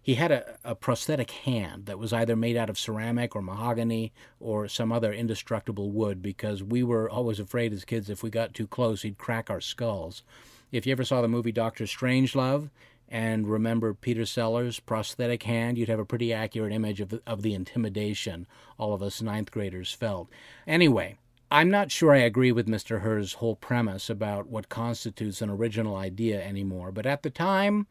He 0.00 0.14
had 0.14 0.30
a, 0.30 0.56
a, 0.64 0.74
prosthetic 0.76 1.32
hand 1.32 1.86
that 1.86 1.98
was 1.98 2.12
either 2.12 2.36
made 2.36 2.56
out 2.56 2.70
of 2.70 2.78
ceramic 2.78 3.34
or 3.34 3.42
mahogany 3.42 4.12
or 4.38 4.68
some 4.68 4.92
other 4.92 5.12
indestructible 5.12 5.90
wood 5.90 6.22
because 6.22 6.62
we 6.62 6.84
were 6.84 7.10
always 7.10 7.40
afraid 7.40 7.72
as 7.72 7.84
kids 7.84 8.08
if 8.08 8.22
we 8.22 8.30
got 8.30 8.54
too 8.54 8.68
close, 8.68 9.02
he'd 9.02 9.18
crack 9.18 9.50
our 9.50 9.60
skulls. 9.60 10.22
If 10.70 10.86
you 10.86 10.92
ever 10.92 11.04
saw 11.04 11.20
the 11.20 11.28
movie 11.28 11.52
Doctor 11.52 11.84
Strangelove 11.84 12.70
and 13.10 13.48
remember 13.48 13.94
Peter 13.94 14.26
Sellers' 14.26 14.80
prosthetic 14.80 15.44
hand, 15.44 15.78
you'd 15.78 15.88
have 15.88 15.98
a 15.98 16.04
pretty 16.04 16.32
accurate 16.32 16.72
image 16.72 17.00
of 17.00 17.08
the, 17.08 17.22
of 17.26 17.42
the 17.42 17.54
intimidation 17.54 18.46
all 18.78 18.92
of 18.92 19.02
us 19.02 19.22
ninth 19.22 19.50
graders 19.50 19.92
felt. 19.92 20.28
Anyway, 20.66 21.16
I'm 21.50 21.70
not 21.70 21.90
sure 21.90 22.12
I 22.12 22.18
agree 22.18 22.52
with 22.52 22.66
Mr. 22.66 23.00
Herr's 23.00 23.34
whole 23.34 23.56
premise 23.56 24.10
about 24.10 24.48
what 24.48 24.68
constitutes 24.68 25.40
an 25.40 25.48
original 25.48 25.96
idea 25.96 26.42
anymore, 26.42 26.92
but 26.92 27.06
at 27.06 27.22
the 27.22 27.30
time, 27.30 27.86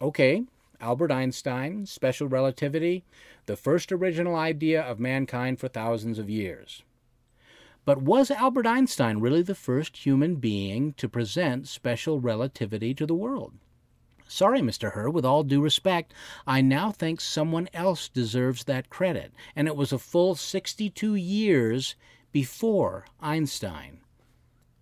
okay, 0.00 0.44
Albert 0.80 1.10
Einstein, 1.10 1.86
special 1.86 2.28
relativity, 2.28 3.04
the 3.46 3.56
first 3.56 3.90
original 3.90 4.36
idea 4.36 4.80
of 4.80 5.00
mankind 5.00 5.58
for 5.58 5.66
thousands 5.66 6.20
of 6.20 6.30
years. 6.30 6.84
But 7.84 8.02
was 8.02 8.30
Albert 8.30 8.66
Einstein 8.66 9.18
really 9.18 9.42
the 9.42 9.56
first 9.56 10.06
human 10.06 10.36
being 10.36 10.92
to 10.98 11.08
present 11.08 11.66
special 11.66 12.20
relativity 12.20 12.94
to 12.94 13.06
the 13.06 13.14
world? 13.14 13.54
Sorry, 14.28 14.60
Mr. 14.60 14.94
Herr, 14.94 15.10
with 15.10 15.24
all 15.24 15.42
due 15.42 15.60
respect, 15.60 16.14
I 16.46 16.60
now 16.60 16.92
think 16.92 17.20
someone 17.20 17.68
else 17.74 18.08
deserves 18.08 18.64
that 18.64 18.90
credit, 18.90 19.32
and 19.56 19.66
it 19.66 19.74
was 19.74 19.92
a 19.92 19.98
full 19.98 20.34
62 20.34 21.14
years 21.14 21.96
before 22.30 23.06
Einstein. 23.20 23.98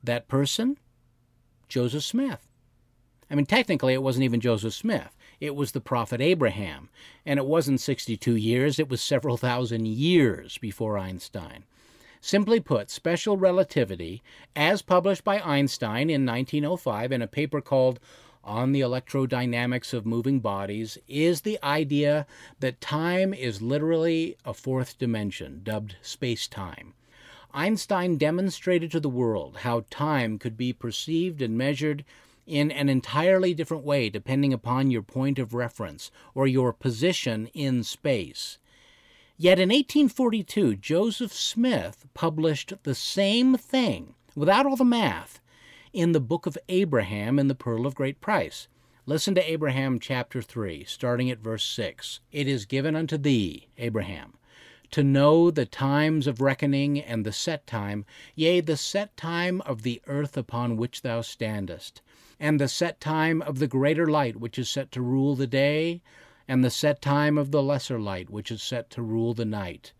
That 0.02 0.28
person? 0.28 0.78
Joseph 1.68 2.04
Smith. 2.04 2.46
I 3.30 3.34
mean, 3.34 3.46
technically, 3.46 3.94
it 3.94 4.02
wasn't 4.02 4.24
even 4.24 4.40
Joseph 4.40 4.74
Smith 4.74 5.16
it 5.40 5.54
was 5.54 5.72
the 5.72 5.80
prophet 5.80 6.20
Abraham. 6.20 6.88
And 7.24 7.38
it 7.38 7.46
wasn't 7.46 7.80
62 7.80 8.36
years, 8.36 8.78
it 8.78 8.88
was 8.88 9.00
several 9.00 9.36
thousand 9.36 9.86
years 9.86 10.58
before 10.58 10.98
Einstein. 10.98 11.64
Simply 12.20 12.60
put, 12.60 12.90
special 12.90 13.36
relativity, 13.36 14.22
as 14.56 14.82
published 14.82 15.22
by 15.22 15.40
Einstein 15.40 16.10
in 16.10 16.26
1905 16.26 17.12
in 17.12 17.22
a 17.22 17.26
paper 17.28 17.60
called 17.60 18.00
on 18.46 18.72
the 18.72 18.80
electrodynamics 18.80 19.92
of 19.92 20.06
moving 20.06 20.40
bodies 20.40 20.96
is 21.08 21.40
the 21.40 21.58
idea 21.62 22.26
that 22.60 22.80
time 22.80 23.34
is 23.34 23.60
literally 23.60 24.36
a 24.44 24.54
fourth 24.54 24.96
dimension, 24.98 25.60
dubbed 25.64 25.96
space 26.00 26.46
time. 26.46 26.94
Einstein 27.52 28.16
demonstrated 28.16 28.90
to 28.92 29.00
the 29.00 29.08
world 29.08 29.58
how 29.58 29.84
time 29.90 30.38
could 30.38 30.56
be 30.56 30.72
perceived 30.72 31.42
and 31.42 31.58
measured 31.58 32.04
in 32.46 32.70
an 32.70 32.88
entirely 32.88 33.52
different 33.52 33.82
way 33.82 34.08
depending 34.08 34.52
upon 34.52 34.90
your 34.90 35.02
point 35.02 35.38
of 35.38 35.52
reference 35.52 36.10
or 36.34 36.46
your 36.46 36.72
position 36.72 37.48
in 37.52 37.82
space. 37.82 38.58
Yet 39.36 39.58
in 39.58 39.68
1842, 39.68 40.76
Joseph 40.76 41.32
Smith 41.32 42.06
published 42.14 42.72
the 42.84 42.94
same 42.94 43.56
thing, 43.56 44.14
without 44.34 44.64
all 44.64 44.76
the 44.76 44.84
math, 44.84 45.40
in 45.96 46.12
the 46.12 46.20
book 46.20 46.44
of 46.44 46.58
Abraham 46.68 47.38
in 47.38 47.48
the 47.48 47.54
Pearl 47.54 47.86
of 47.86 47.94
Great 47.94 48.20
Price. 48.20 48.68
Listen 49.06 49.34
to 49.34 49.50
Abraham 49.50 49.98
chapter 49.98 50.42
3, 50.42 50.84
starting 50.84 51.30
at 51.30 51.38
verse 51.38 51.64
6. 51.64 52.20
It 52.30 52.46
is 52.46 52.66
given 52.66 52.94
unto 52.94 53.16
thee, 53.16 53.68
Abraham, 53.78 54.34
to 54.90 55.02
know 55.02 55.50
the 55.50 55.64
times 55.64 56.26
of 56.26 56.42
reckoning 56.42 57.00
and 57.00 57.24
the 57.24 57.32
set 57.32 57.66
time, 57.66 58.04
yea, 58.34 58.60
the 58.60 58.76
set 58.76 59.16
time 59.16 59.62
of 59.62 59.84
the 59.84 60.02
earth 60.06 60.36
upon 60.36 60.76
which 60.76 61.00
thou 61.00 61.22
standest, 61.22 62.02
and 62.38 62.60
the 62.60 62.68
set 62.68 63.00
time 63.00 63.40
of 63.40 63.58
the 63.58 63.66
greater 63.66 64.06
light 64.06 64.36
which 64.36 64.58
is 64.58 64.68
set 64.68 64.92
to 64.92 65.00
rule 65.00 65.34
the 65.34 65.46
day, 65.46 66.02
and 66.46 66.62
the 66.62 66.68
set 66.68 67.00
time 67.00 67.38
of 67.38 67.52
the 67.52 67.62
lesser 67.62 67.98
light 67.98 68.28
which 68.28 68.50
is 68.50 68.62
set 68.62 68.90
to 68.90 69.00
rule 69.00 69.32
the 69.32 69.46
night. 69.46 69.94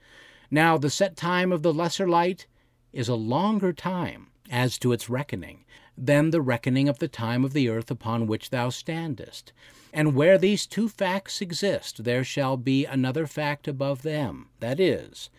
Now, 0.50 0.76
the 0.76 0.90
set 0.90 1.16
time 1.16 1.52
of 1.52 1.62
the 1.62 1.72
lesser 1.72 2.06
light 2.06 2.46
is 2.92 3.08
a 3.08 3.14
longer 3.14 3.72
time 3.72 4.26
as 4.50 4.78
to 4.78 4.92
its 4.92 5.08
reckoning 5.08 5.64
than 5.96 6.30
the 6.30 6.40
reckoning 6.40 6.88
of 6.88 6.98
the 6.98 7.08
time 7.08 7.44
of 7.44 7.52
the 7.52 7.68
earth 7.68 7.90
upon 7.90 8.26
which 8.26 8.50
thou 8.50 8.68
standest. 8.68 9.52
And 9.92 10.14
where 10.14 10.36
these 10.36 10.66
two 10.66 10.88
facts 10.88 11.40
exist, 11.40 12.04
there 12.04 12.24
shall 12.24 12.56
be 12.56 12.84
another 12.84 13.26
fact 13.26 13.66
above 13.66 14.02
them. 14.02 14.48
That 14.60 14.78
is, 14.78 15.30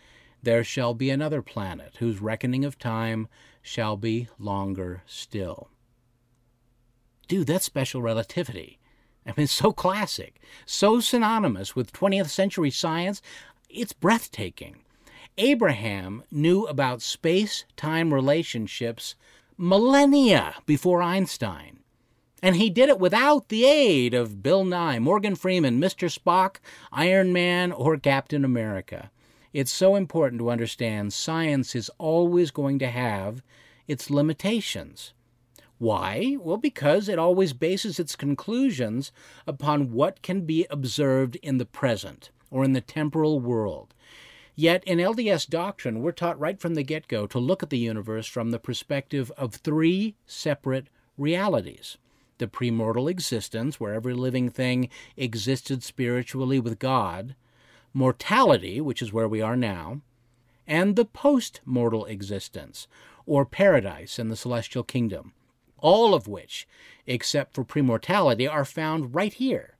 there 0.42 0.64
shall 0.64 0.94
be 0.94 1.10
another 1.10 1.42
planet 1.42 1.96
whose 1.98 2.20
reckoning 2.20 2.64
of 2.64 2.78
time 2.78 3.28
shall 3.62 3.96
be 3.96 4.28
longer 4.38 5.02
still 5.06 5.68
dude, 7.28 7.46
that's 7.46 7.66
special 7.66 8.02
relativity. 8.02 8.78
I 9.26 9.34
mean, 9.36 9.46
so 9.46 9.72
classic, 9.72 10.40
so 10.66 10.98
synonymous 10.98 11.76
with 11.76 11.92
20th 11.92 12.30
century 12.30 12.70
science, 12.70 13.22
it's 13.68 13.92
breathtaking. 13.92 14.78
Abraham 15.36 16.24
knew 16.32 16.64
about 16.66 17.00
space 17.00 17.64
time 17.76 18.12
relationships 18.12 19.14
millennia 19.58 20.54
before 20.64 21.02
Einstein. 21.02 21.80
And 22.40 22.54
he 22.54 22.70
did 22.70 22.88
it 22.88 23.00
without 23.00 23.48
the 23.48 23.64
aid 23.64 24.14
of 24.14 24.42
Bill 24.42 24.64
Nye, 24.64 25.00
Morgan 25.00 25.34
Freeman, 25.34 25.80
Mr. 25.80 26.08
Spock, 26.08 26.58
Iron 26.92 27.32
Man, 27.32 27.72
or 27.72 27.98
Captain 27.98 28.44
America. 28.44 29.10
It's 29.52 29.72
so 29.72 29.96
important 29.96 30.38
to 30.38 30.50
understand 30.50 31.12
science 31.12 31.74
is 31.74 31.90
always 31.98 32.52
going 32.52 32.78
to 32.78 32.86
have 32.86 33.42
its 33.88 34.08
limitations. 34.08 35.14
Why? 35.78 36.36
Well, 36.40 36.56
because 36.56 37.08
it 37.08 37.18
always 37.18 37.52
bases 37.52 37.98
its 37.98 38.14
conclusions 38.14 39.10
upon 39.46 39.92
what 39.92 40.22
can 40.22 40.42
be 40.42 40.66
observed 40.70 41.36
in 41.36 41.58
the 41.58 41.66
present 41.66 42.30
or 42.50 42.64
in 42.64 42.72
the 42.72 42.80
temporal 42.80 43.40
world. 43.40 43.94
Yet 44.60 44.82
in 44.82 44.98
LDS 44.98 45.48
doctrine, 45.48 46.02
we're 46.02 46.10
taught 46.10 46.40
right 46.40 46.58
from 46.58 46.74
the 46.74 46.82
get 46.82 47.06
go 47.06 47.28
to 47.28 47.38
look 47.38 47.62
at 47.62 47.70
the 47.70 47.78
universe 47.78 48.26
from 48.26 48.50
the 48.50 48.58
perspective 48.58 49.30
of 49.36 49.54
three 49.54 50.16
separate 50.26 50.88
realities. 51.16 51.96
The 52.38 52.48
premortal 52.48 53.08
existence, 53.08 53.78
where 53.78 53.94
every 53.94 54.14
living 54.14 54.50
thing 54.50 54.88
existed 55.16 55.84
spiritually 55.84 56.58
with 56.58 56.80
God, 56.80 57.36
mortality, 57.94 58.80
which 58.80 59.00
is 59.00 59.12
where 59.12 59.28
we 59.28 59.40
are 59.40 59.54
now, 59.54 60.00
and 60.66 60.96
the 60.96 61.04
post 61.04 61.60
mortal 61.64 62.04
existence, 62.06 62.88
or 63.26 63.46
paradise 63.46 64.18
in 64.18 64.26
the 64.26 64.34
celestial 64.34 64.82
kingdom, 64.82 65.34
all 65.76 66.14
of 66.14 66.26
which, 66.26 66.66
except 67.06 67.54
for 67.54 67.64
premortality, 67.64 68.50
are 68.50 68.64
found 68.64 69.14
right 69.14 69.34
here, 69.34 69.76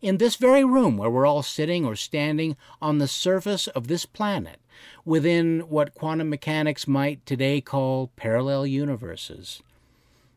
in 0.00 0.18
this 0.18 0.36
very 0.36 0.64
room 0.64 0.96
where 0.96 1.10
we're 1.10 1.26
all 1.26 1.42
sitting 1.42 1.84
or 1.84 1.96
standing 1.96 2.56
on 2.80 2.98
the 2.98 3.08
surface 3.08 3.66
of 3.68 3.88
this 3.88 4.06
planet, 4.06 4.60
within 5.04 5.60
what 5.60 5.94
quantum 5.94 6.28
mechanics 6.28 6.86
might 6.86 7.24
today 7.24 7.60
call 7.60 8.10
parallel 8.16 8.66
universes. 8.66 9.62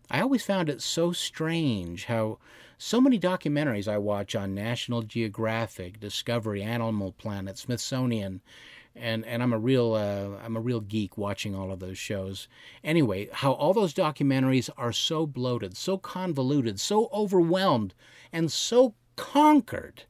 I 0.09 0.21
always 0.21 0.43
found 0.43 0.69
it 0.69 0.81
so 0.81 1.11
strange 1.11 2.05
how 2.05 2.39
so 2.77 3.01
many 3.01 3.19
documentaries 3.19 3.87
I 3.87 3.97
watch 3.97 4.35
on 4.35 4.55
National 4.55 5.01
Geographic, 5.01 5.99
Discovery, 5.99 6.63
Animal 6.63 7.11
Planet, 7.11 7.57
Smithsonian, 7.57 8.41
and 8.95 9.25
and 9.25 9.43
I'm 9.43 9.53
a 9.53 9.59
real 9.59 9.93
uh, 9.93 10.43
I'm 10.43 10.55
a 10.55 10.61
real 10.61 10.79
geek 10.79 11.17
watching 11.17 11.55
all 11.55 11.71
of 11.71 11.79
those 11.79 11.97
shows. 11.97 12.47
Anyway, 12.83 13.29
how 13.31 13.51
all 13.51 13.73
those 13.73 13.93
documentaries 13.93 14.69
are 14.77 14.93
so 14.93 15.27
bloated, 15.27 15.77
so 15.77 15.97
convoluted, 15.97 16.79
so 16.79 17.09
overwhelmed, 17.13 17.93
and 18.31 18.51
so 18.51 18.95
conquered 19.19 20.03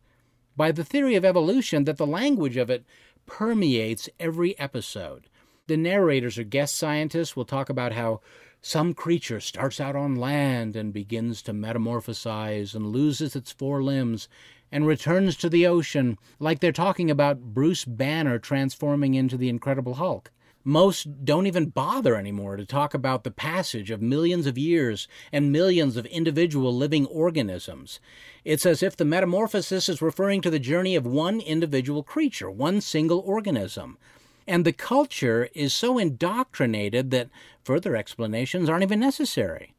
by 0.55 0.71
the 0.71 0.83
theory 0.83 1.15
of 1.15 1.25
evolution 1.25 1.83
that 1.85 1.97
the 1.97 2.05
language 2.05 2.57
of 2.57 2.69
it 2.69 2.85
permeates 3.25 4.07
every 4.19 4.57
episode. 4.59 5.27
The 5.65 5.77
narrators 5.77 6.37
or 6.37 6.43
guest 6.43 6.77
scientists 6.77 7.35
will 7.35 7.43
talk 7.43 7.69
about 7.69 7.93
how 7.93 8.21
some 8.61 8.93
creature 8.93 9.39
starts 9.39 9.79
out 9.79 9.95
on 9.95 10.15
land 10.15 10.75
and 10.75 10.93
begins 10.93 11.41
to 11.43 11.53
metamorphosize 11.53 12.75
and 12.75 12.91
loses 12.91 13.35
its 13.35 13.51
four 13.51 13.81
limbs 13.81 14.27
and 14.71 14.85
returns 14.85 15.35
to 15.37 15.49
the 15.49 15.65
ocean, 15.65 16.19
like 16.39 16.59
they're 16.59 16.71
talking 16.71 17.09
about 17.09 17.41
Bruce 17.41 17.85
Banner 17.85 18.37
transforming 18.37 19.15
into 19.15 19.37
the 19.37 19.49
Incredible 19.49 19.95
Hulk. 19.95 20.29
Most 20.65 21.23
don't 21.23 21.47
even 21.47 21.69
bother 21.69 22.15
anymore 22.15 22.57
to 22.57 22.65
talk 22.65 22.93
about 22.93 23.23
the 23.23 23.31
passage 23.31 23.91
of 23.91 24.01
millions 24.01 24.45
of 24.45 24.57
years 24.57 25.07
and 25.31 25.51
millions 25.51 25.95
of 25.95 26.05
individual 26.07 26.75
living 26.75 27.05
organisms. 27.05 28.01
It's 28.43 28.65
as 28.65 28.83
if 28.83 28.97
the 28.97 29.05
metamorphosis 29.05 29.87
is 29.87 30.01
referring 30.01 30.41
to 30.41 30.49
the 30.49 30.59
journey 30.59 30.95
of 30.97 31.05
one 31.05 31.39
individual 31.39 32.03
creature, 32.03 32.51
one 32.51 32.81
single 32.81 33.19
organism. 33.19 33.97
And 34.45 34.65
the 34.65 34.73
culture 34.73 35.47
is 35.53 35.73
so 35.73 35.97
indoctrinated 35.97 37.11
that 37.11 37.29
further 37.63 37.95
explanations 37.95 38.67
aren't 38.67 38.83
even 38.83 38.99
necessary. 38.99 39.73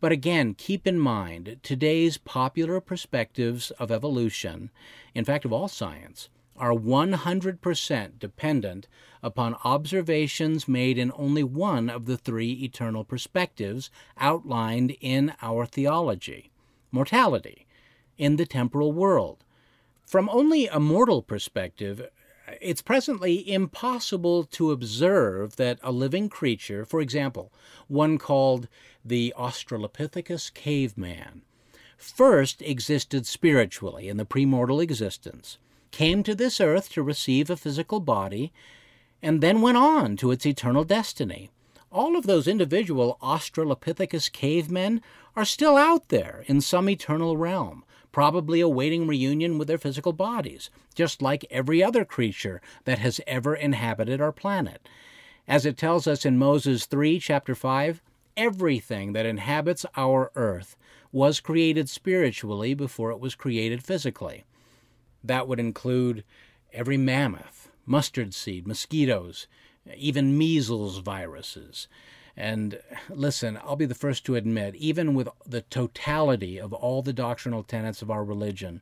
But 0.00 0.12
again, 0.12 0.54
keep 0.54 0.86
in 0.86 0.98
mind 0.98 1.58
today's 1.62 2.18
popular 2.18 2.80
perspectives 2.80 3.70
of 3.72 3.90
evolution, 3.90 4.70
in 5.14 5.24
fact, 5.24 5.44
of 5.44 5.52
all 5.52 5.68
science, 5.68 6.28
are 6.60 6.72
100% 6.72 8.18
dependent 8.18 8.86
upon 9.22 9.56
observations 9.64 10.68
made 10.68 10.98
in 10.98 11.10
only 11.16 11.42
one 11.42 11.90
of 11.90 12.06
the 12.06 12.16
three 12.16 12.52
eternal 12.52 13.02
perspectives 13.02 13.90
outlined 14.18 14.96
in 15.00 15.34
our 15.42 15.66
theology 15.66 16.50
mortality, 16.92 17.66
in 18.18 18.36
the 18.36 18.46
temporal 18.46 18.92
world. 18.92 19.44
From 20.04 20.28
only 20.30 20.66
a 20.66 20.80
mortal 20.80 21.22
perspective, 21.22 22.08
it's 22.60 22.82
presently 22.82 23.48
impossible 23.50 24.44
to 24.44 24.72
observe 24.72 25.56
that 25.56 25.78
a 25.82 25.92
living 25.92 26.28
creature, 26.28 26.84
for 26.84 27.00
example, 27.00 27.52
one 27.86 28.18
called 28.18 28.66
the 29.04 29.32
Australopithecus 29.38 30.52
caveman, 30.52 31.42
first 31.96 32.60
existed 32.62 33.26
spiritually 33.26 34.08
in 34.08 34.16
the 34.16 34.26
premortal 34.26 34.82
existence, 34.82 35.58
came 35.90 36.22
to 36.22 36.34
this 36.34 36.60
earth 36.60 36.90
to 36.90 37.02
receive 37.02 37.50
a 37.50 37.56
physical 37.56 38.00
body, 38.00 38.52
and 39.22 39.40
then 39.40 39.60
went 39.60 39.76
on 39.76 40.16
to 40.16 40.30
its 40.30 40.46
eternal 40.46 40.84
destiny. 40.84 41.50
All 41.92 42.16
of 42.16 42.26
those 42.26 42.46
individual 42.46 43.18
Australopithecus 43.20 44.30
cavemen 44.30 45.02
are 45.34 45.44
still 45.44 45.76
out 45.76 46.08
there 46.08 46.44
in 46.46 46.60
some 46.60 46.88
eternal 46.88 47.36
realm, 47.36 47.84
probably 48.12 48.60
awaiting 48.60 49.06
reunion 49.06 49.58
with 49.58 49.68
their 49.68 49.78
physical 49.78 50.12
bodies, 50.12 50.70
just 50.94 51.20
like 51.20 51.46
every 51.50 51.82
other 51.82 52.04
creature 52.04 52.60
that 52.84 52.98
has 52.98 53.20
ever 53.26 53.54
inhabited 53.54 54.20
our 54.20 54.32
planet. 54.32 54.88
As 55.48 55.66
it 55.66 55.76
tells 55.76 56.06
us 56.06 56.24
in 56.24 56.38
Moses 56.38 56.86
3, 56.86 57.18
chapter 57.18 57.54
5, 57.54 58.00
everything 58.36 59.12
that 59.12 59.26
inhabits 59.26 59.84
our 59.96 60.30
earth 60.36 60.76
was 61.12 61.40
created 61.40 61.88
spiritually 61.88 62.72
before 62.72 63.10
it 63.10 63.18
was 63.18 63.34
created 63.34 63.82
physically. 63.82 64.44
That 65.22 65.46
would 65.48 65.60
include 65.60 66.24
every 66.72 66.96
mammoth, 66.96 67.70
mustard 67.86 68.34
seed, 68.34 68.66
mosquitoes, 68.66 69.46
even 69.96 70.36
measles 70.36 70.98
viruses. 70.98 71.88
And 72.36 72.80
listen, 73.08 73.58
I'll 73.62 73.76
be 73.76 73.86
the 73.86 73.94
first 73.94 74.24
to 74.26 74.36
admit, 74.36 74.74
even 74.76 75.14
with 75.14 75.28
the 75.46 75.62
totality 75.62 76.58
of 76.58 76.72
all 76.72 77.02
the 77.02 77.12
doctrinal 77.12 77.62
tenets 77.62 78.02
of 78.02 78.10
our 78.10 78.24
religion, 78.24 78.80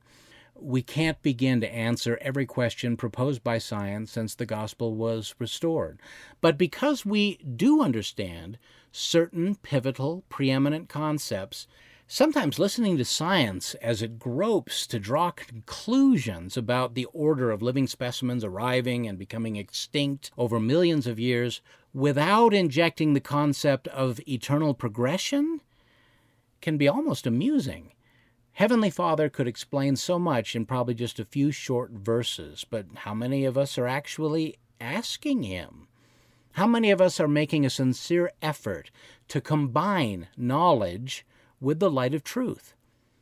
we 0.60 0.82
can't 0.82 1.22
begin 1.22 1.60
to 1.60 1.72
answer 1.72 2.18
every 2.20 2.46
question 2.46 2.96
proposed 2.96 3.42
by 3.42 3.58
science 3.58 4.10
since 4.10 4.34
the 4.34 4.46
gospel 4.46 4.94
was 4.94 5.34
restored. 5.38 5.98
But 6.40 6.58
because 6.58 7.06
we 7.06 7.36
do 7.36 7.80
understand 7.82 8.58
certain 8.92 9.54
pivotal, 9.56 10.24
preeminent 10.28 10.88
concepts, 10.88 11.66
sometimes 12.10 12.58
listening 12.58 12.96
to 12.96 13.04
science 13.04 13.74
as 13.74 14.00
it 14.00 14.18
gropes 14.18 14.86
to 14.86 14.98
draw 14.98 15.30
conclusions 15.30 16.56
about 16.56 16.94
the 16.94 17.04
order 17.12 17.50
of 17.50 17.60
living 17.60 17.86
specimens 17.86 18.42
arriving 18.42 19.06
and 19.06 19.18
becoming 19.18 19.56
extinct 19.56 20.30
over 20.38 20.58
millions 20.58 21.06
of 21.06 21.20
years 21.20 21.60
without 21.92 22.54
injecting 22.54 23.12
the 23.12 23.20
concept 23.20 23.86
of 23.88 24.20
eternal 24.26 24.72
progression 24.72 25.60
can 26.62 26.78
be 26.78 26.88
almost 26.88 27.26
amusing. 27.26 27.92
Heavenly 28.52 28.90
Father 28.90 29.28
could 29.28 29.46
explain 29.46 29.94
so 29.94 30.18
much 30.18 30.56
in 30.56 30.64
probably 30.64 30.94
just 30.94 31.20
a 31.20 31.26
few 31.26 31.52
short 31.52 31.90
verses, 31.90 32.64
but 32.68 32.86
how 32.96 33.12
many 33.12 33.44
of 33.44 33.58
us 33.58 33.76
are 33.76 33.86
actually 33.86 34.56
asking 34.80 35.42
Him? 35.42 35.88
How 36.52 36.66
many 36.66 36.90
of 36.90 37.02
us 37.02 37.20
are 37.20 37.28
making 37.28 37.66
a 37.66 37.70
sincere 37.70 38.32
effort 38.40 38.90
to 39.28 39.42
combine 39.42 40.28
knowledge 40.38 41.26
with 41.60 41.80
the 41.80 41.90
light 41.90 42.14
of 42.14 42.24
truth? 42.24 42.74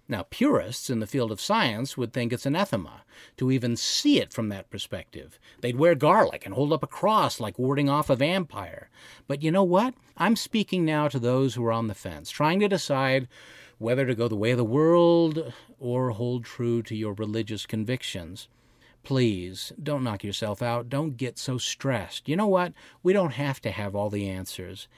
Now, 0.09 0.23
purists 0.23 0.89
in 0.89 1.01
the 1.01 1.07
field 1.07 1.33
of 1.33 1.41
science 1.41 1.97
would 1.97 2.13
think 2.13 2.33
it's 2.33 2.47
anathema 2.47 3.03
to 3.39 3.51
even 3.51 3.77
see 3.77 4.21
it 4.21 4.33
from 4.33 4.51
that 4.51 4.71
perspective. 4.71 5.41
They'd 5.61 5.77
wear 5.77 5.97
garlic 5.97 6.47
and 6.47 6.55
hold 6.55 6.73
up 6.73 6.85
a 6.85 6.87
cross 6.87 7.41
like 7.41 7.59
warding 7.59 7.89
off 7.89 8.09
a 8.09 8.15
vampire. 8.15 8.89
But 9.27 9.43
you 9.43 9.51
know 9.51 9.65
what? 9.65 9.95
I'm 10.17 10.37
speaking 10.37 10.85
now 10.85 11.09
to 11.09 11.19
those 11.19 11.55
who 11.55 11.65
are 11.65 11.73
on 11.73 11.89
the 11.89 11.95
fence, 11.95 12.31
trying 12.31 12.61
to 12.61 12.69
decide 12.69 13.27
whether 13.79 14.07
to 14.07 14.15
go 14.15 14.29
the 14.29 14.37
way 14.37 14.53
of 14.53 14.59
the 14.59 14.65
world 14.65 15.53
or 15.81 16.11
hold 16.11 16.45
true 16.45 16.83
to 16.85 16.95
your 16.95 17.13
religious 17.15 17.67
convictions. 17.67 18.49
Please 19.03 19.73
don't 19.83 20.05
knock 20.05 20.23
yourself 20.23 20.63
out. 20.63 20.89
Don't 20.89 21.17
get 21.17 21.39
so 21.39 21.59
stressed. 21.59 22.29
You 22.29 22.37
know 22.37 22.47
what? 22.47 22.73
We 23.03 23.13
don't 23.13 23.33
have 23.33 23.61
to 23.63 23.71
have 23.71 23.95
all 23.95 24.11
the 24.11 24.29
answers. 24.29 24.89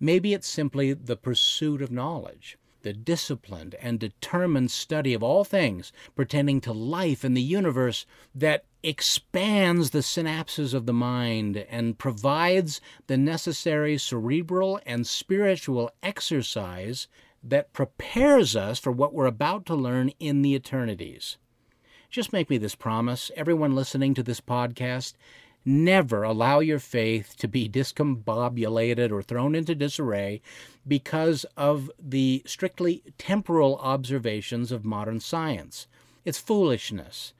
Maybe 0.00 0.34
it's 0.34 0.48
simply 0.48 0.92
the 0.92 1.16
pursuit 1.16 1.80
of 1.82 1.90
knowledge, 1.90 2.58
the 2.86 2.92
disciplined 2.92 3.74
and 3.80 3.98
determined 3.98 4.70
study 4.70 5.12
of 5.12 5.20
all 5.20 5.42
things 5.42 5.90
pertaining 6.14 6.60
to 6.60 6.72
life 6.72 7.24
and 7.24 7.36
the 7.36 7.42
universe 7.42 8.06
that 8.32 8.64
expands 8.80 9.90
the 9.90 9.98
synapses 9.98 10.72
of 10.72 10.86
the 10.86 10.92
mind 10.92 11.56
and 11.68 11.98
provides 11.98 12.80
the 13.08 13.16
necessary 13.16 13.98
cerebral 13.98 14.78
and 14.86 15.04
spiritual 15.04 15.90
exercise 16.00 17.08
that 17.42 17.72
prepares 17.72 18.54
us 18.54 18.78
for 18.78 18.92
what 18.92 19.12
we're 19.12 19.26
about 19.26 19.66
to 19.66 19.74
learn 19.74 20.10
in 20.20 20.42
the 20.42 20.54
eternities. 20.54 21.38
Just 22.08 22.32
make 22.32 22.48
me 22.48 22.56
this 22.56 22.76
promise, 22.76 23.32
everyone 23.34 23.74
listening 23.74 24.14
to 24.14 24.22
this 24.22 24.40
podcast, 24.40 25.14
never 25.66 26.22
allow 26.22 26.60
your 26.60 26.78
faith 26.78 27.34
to 27.36 27.48
be 27.48 27.68
discombobulated 27.68 29.10
or 29.10 29.22
thrown 29.22 29.54
into 29.54 29.74
disarray 29.74 30.40
because 30.86 31.44
of 31.56 31.90
the 31.98 32.42
strictly 32.46 33.02
temporal 33.18 33.76
observations 33.78 34.70
of 34.70 34.84
modern 34.84 35.18
science. 35.20 35.88
It's 36.24 36.38
foolishness. 36.38 37.32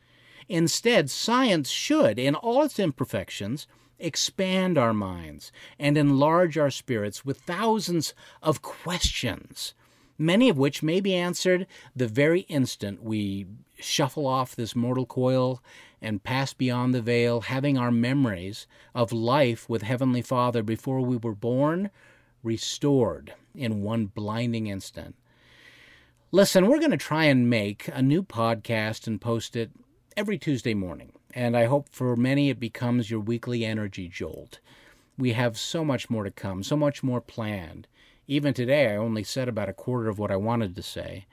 Instead, 0.49 1.09
science 1.09 1.71
should, 1.71 2.19
in 2.19 2.35
all 2.35 2.63
its 2.63 2.79
imperfections, 2.79 3.67
expand 3.99 4.77
our 4.77 4.93
minds 4.93 5.51
and 5.79 5.97
enlarge 5.97 6.59
our 6.59 6.71
spirits 6.71 7.25
with 7.25 7.41
thousands 7.41 8.13
of 8.43 8.61
questions 8.61 9.73
many 10.19 10.49
of 10.49 10.59
which 10.59 10.83
may 10.83 11.01
be 11.01 11.15
answered 11.15 11.67
the 11.95 12.09
very 12.09 12.41
instant 12.43 13.03
we 13.03 13.47
shuffle 13.79 14.27
off 14.27 14.57
this 14.57 14.75
mortal 14.75 15.07
coil 15.07 15.63
and 16.01 16.23
pass 16.23 16.53
beyond 16.53 16.95
the 16.95 17.03
veil, 17.03 17.43
having 17.43 17.79
our 17.79 17.91
memories 17.91 18.67
of 18.95 19.13
life 19.13 19.69
with 19.69 19.83
Heavenly 19.83 20.23
Father 20.23 20.63
before 20.63 21.01
we 21.01 21.17
were 21.17 21.35
born 21.35 21.91
restored 22.43 23.35
in 23.55 23.83
one 23.83 24.07
blinding 24.07 24.67
instant. 24.67 25.17
Listen, 26.33 26.67
we're 26.67 26.79
going 26.79 26.91
to 26.91 26.97
try 26.97 27.25
and 27.25 27.51
make 27.51 27.89
a 27.93 28.03
new 28.03 28.23
podcast 28.23 29.07
and 29.07 29.21
post 29.21 29.57
it 29.57 29.71
every 30.17 30.39
Tuesday 30.39 30.75
morning, 30.75 31.13
and 31.35 31.57
I 31.57 31.65
hope 31.65 31.89
for 31.91 32.17
many 32.17 32.51
it 32.51 32.61
becomes 32.61 33.11
your 33.11 33.21
weekly 33.21 33.65
energy 33.65 34.09
jolt. 34.09 34.61
We 35.19 35.33
have 35.33 35.57
so 35.57 35.85
much 35.85 36.11
more 36.11 36.25
to 36.25 36.31
come, 36.31 36.63
so 36.63 36.77
much 36.77 37.03
more 37.03 37.21
planned. 37.21 37.87
Even 38.29 38.53
today, 38.55 38.93
I 38.93 38.97
only 38.97 39.25
said 39.25 39.49
about 39.49 39.69
a 39.69 39.73
quarter 39.73 40.09
of 40.09 40.19
what 40.19 40.31
I 40.31 40.37
wanted 40.37 40.75
to 40.77 40.83
say. 40.83 41.27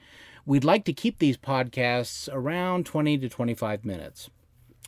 We'd 0.45 0.63
like 0.63 0.85
to 0.85 0.93
keep 0.93 1.19
these 1.19 1.37
podcasts 1.37 2.29
around 2.31 2.85
20 2.85 3.17
to 3.19 3.29
25 3.29 3.83
minutes, 3.83 4.29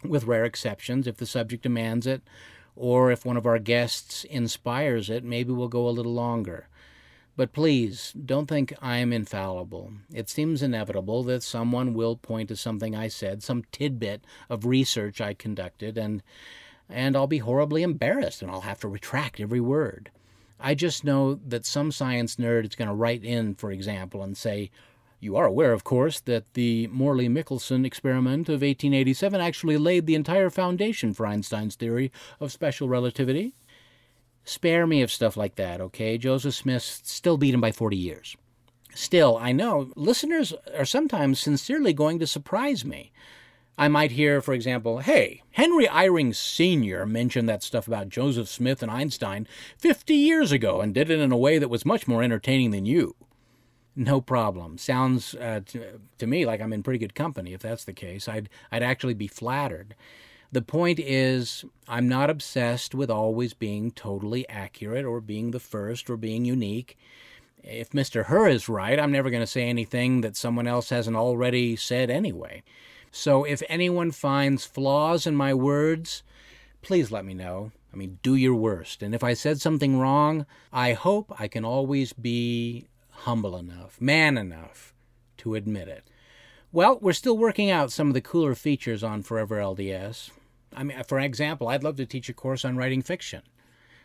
with 0.10 0.26
rare 0.26 0.46
exceptions 0.46 1.08
if 1.08 1.18
the 1.18 1.26
subject 1.26 1.64
demands 1.64 2.08
it, 2.08 2.22
or 2.76 3.12
if 3.12 3.26
one 3.26 3.38
of 3.38 3.46
our 3.46 3.60
guests 3.60 4.24
inspires 4.26 5.10
it, 5.10 5.24
maybe 5.24 5.52
we'll 5.52 5.68
go 5.68 5.88
a 5.88 5.90
little 5.90 6.14
longer. 6.14 6.68
But 7.38 7.52
please, 7.52 8.14
don't 8.14 8.48
think 8.48 8.74
I'm 8.82 9.12
infallible. 9.12 9.92
It 10.14 10.30
seems 10.30 10.62
inevitable 10.62 11.24
that 11.24 11.44
someone 11.44 11.94
will 11.94 12.16
point 12.16 12.48
to 12.50 12.56
something 12.56 12.96
I 12.96 13.10
said, 13.10 13.44
some 13.44 13.66
tidbit 13.72 14.24
of 14.50 14.66
research 14.66 15.20
I 15.20 15.34
conducted, 15.34 15.98
and 15.98 16.24
and 16.90 17.16
I'll 17.16 17.28
be 17.28 17.40
horribly 17.40 17.82
embarrassed 17.82 18.44
and 18.44 18.52
I'll 18.52 18.62
have 18.62 18.80
to 18.82 18.88
retract 18.88 19.40
every 19.40 19.60
word. 19.60 20.12
I 20.60 20.76
just 20.76 21.04
know 21.04 21.36
that 21.36 21.66
some 21.66 21.92
science 21.92 22.36
nerd 22.36 22.66
is 22.66 22.76
going 22.76 22.88
to 22.88 22.94
write 22.94 23.24
in, 23.24 23.56
for 23.56 23.72
example, 23.72 24.22
and 24.24 24.38
say, 24.38 24.70
You 25.26 25.38
are 25.38 25.48
aware, 25.48 25.74
of 25.74 25.84
course, 25.84 26.20
that 26.20 26.54
the 26.54 26.86
Morley 26.86 27.28
Michelson 27.28 27.84
experiment 27.84 28.48
of 28.48 28.62
1887 28.62 29.42
actually 29.42 29.76
laid 29.76 30.06
the 30.06 30.14
entire 30.14 30.52
foundation 30.52 31.16
for 31.16 31.26
Einstein's 31.26 31.74
theory 31.74 32.12
of 32.40 32.52
special 32.52 32.88
relativity. 32.88 33.56
Spare 34.44 34.86
me 34.86 35.02
of 35.02 35.12
stuff 35.12 35.36
like 35.36 35.56
that, 35.56 35.82
okay? 35.82 36.20
Joseph 36.20 36.54
Smith 36.54 36.84
still 36.84 37.38
beat 37.38 37.56
him 37.56 37.60
by 37.60 37.72
40 37.72 37.98
years. 37.98 38.38
Still, 38.94 39.36
I 39.38 39.52
know 39.52 39.90
listeners 39.96 40.54
are 40.78 40.86
sometimes 40.86 41.40
sincerely 41.40 41.92
going 41.92 42.20
to 42.20 42.28
surprise 42.28 42.86
me. 42.86 43.12
I 43.80 43.88
might 43.88 44.12
hear, 44.12 44.44
for 44.44 44.54
example, 44.54 45.00
hey, 45.00 45.42
Henry 45.54 45.88
Eyring 45.88 46.36
Sr. 46.36 47.08
mentioned 47.08 47.50
that 47.50 47.64
stuff 47.64 47.88
about 47.88 48.10
Joseph 48.10 48.48
Smith 48.48 48.84
and 48.84 48.92
Einstein 48.92 49.48
50 49.80 50.14
years 50.14 50.52
ago 50.52 50.82
and 50.82 50.94
did 50.94 51.10
it 51.10 51.20
in 51.20 51.32
a 51.32 51.38
way 51.38 51.58
that 51.58 51.72
was 51.72 51.84
much 51.84 52.08
more 52.08 52.22
entertaining 52.22 52.70
than 52.70 52.86
you. 52.86 53.16
No 53.96 54.20
problem. 54.20 54.78
Sounds 54.78 55.36
uh, 55.36 55.62
to, 55.68 56.00
to 56.18 56.28
me 56.28 56.46
like 56.46 56.62
I'm 56.62 56.74
in 56.74 56.84
pretty 56.84 57.00
good 57.00 57.16
company. 57.16 57.54
If 57.54 57.62
that's 57.62 57.86
the 57.86 57.94
case, 57.94 58.28
I'd, 58.28 58.50
I'd 58.72 58.84
actually 58.84 59.14
be 59.14 59.28
flattered. 59.28 59.96
The 60.52 60.62
point 60.62 61.00
is, 61.00 61.66
I'm 61.88 62.08
not 62.08 62.30
obsessed 62.30 62.94
with 62.94 63.10
always 63.10 63.54
being 63.54 63.92
totally 63.92 64.48
accurate 64.50 65.06
or 65.06 65.22
being 65.22 65.52
the 65.52 65.60
first 65.60 66.10
or 66.10 66.18
being 66.18 66.46
unique. 66.46 66.98
If 67.64 67.92
Mr. 67.92 68.26
Hur 68.26 68.50
is 68.50 68.70
right, 68.70 69.00
I'm 69.00 69.12
never 69.12 69.30
going 69.30 69.42
to 69.42 69.48
say 69.48 69.68
anything 69.68 70.22
that 70.22 70.36
someone 70.36 70.68
else 70.68 70.90
hasn't 70.90 71.18
already 71.18 71.76
said 71.76 72.10
anyway. 72.10 72.64
So 73.12 73.44
if 73.44 73.64
anyone 73.70 74.12
finds 74.12 74.66
flaws 74.66 75.26
in 75.26 75.36
my 75.36 75.54
words, 75.54 76.22
please 76.82 77.12
let 77.12 77.26
me 77.26 77.34
know. 77.34 77.72
I 77.94 77.98
mean, 77.98 78.20
do 78.22 78.36
your 78.36 78.56
worst. 78.56 79.02
And 79.02 79.16
if 79.16 79.24
I 79.24 79.34
said 79.34 79.62
something 79.62 79.98
wrong, 79.98 80.46
I 80.72 80.94
hope 80.94 81.34
I 81.40 81.48
can 81.48 81.64
always 81.64 82.12
be 82.12 82.88
humble 83.26 83.58
enough, 83.58 84.00
man 84.00 84.38
enough 84.38 84.94
to 85.36 85.56
admit 85.56 85.88
it. 85.88 86.08
Well, 86.72 87.00
we're 87.02 87.12
still 87.14 87.36
working 87.36 87.72
out 87.72 87.92
some 87.92 88.08
of 88.08 88.14
the 88.14 88.22
cooler 88.22 88.54
features 88.54 89.04
on 89.04 89.24
Forever 89.24 89.58
LDS. 89.58 90.30
I 90.76 90.84
mean, 90.84 91.02
for 91.08 91.20
example, 91.20 91.68
I'd 91.68 91.84
love 91.84 91.96
to 91.98 92.06
teach 92.06 92.30
a 92.30 92.34
course 92.34 92.64
on 92.64 92.78
writing 92.78 93.02
fiction, 93.02 93.42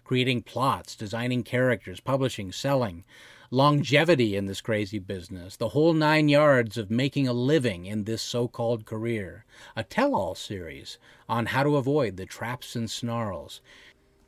creating 0.04 0.44
plots, 0.44 0.96
designing 0.96 1.42
characters, 1.42 2.00
publishing, 2.00 2.50
selling, 2.50 3.04
longevity 3.50 4.36
in 4.36 4.46
this 4.46 4.62
crazy 4.62 4.98
business, 4.98 5.54
the 5.54 5.68
whole 5.68 5.92
nine 5.92 6.30
yards 6.30 6.78
of 6.78 6.90
making 6.90 7.28
a 7.28 7.34
living 7.34 7.84
in 7.84 8.04
this 8.04 8.22
so 8.22 8.48
called 8.48 8.86
career, 8.86 9.44
a 9.76 9.84
tell 9.84 10.14
all 10.14 10.34
series 10.34 10.96
on 11.28 11.46
how 11.46 11.62
to 11.62 11.76
avoid 11.76 12.16
the 12.16 12.24
traps 12.24 12.74
and 12.74 12.90
snarls. 12.90 13.60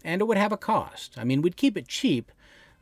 And 0.05 0.21
it 0.21 0.27
would 0.27 0.37
have 0.37 0.53
a 0.53 0.59
cost. 0.59 1.17
I 1.17 1.25
mean, 1.25 1.41
we'd 1.41 1.57
keep 1.57 1.79
it 1.79 1.89
cheap, 1.89 2.31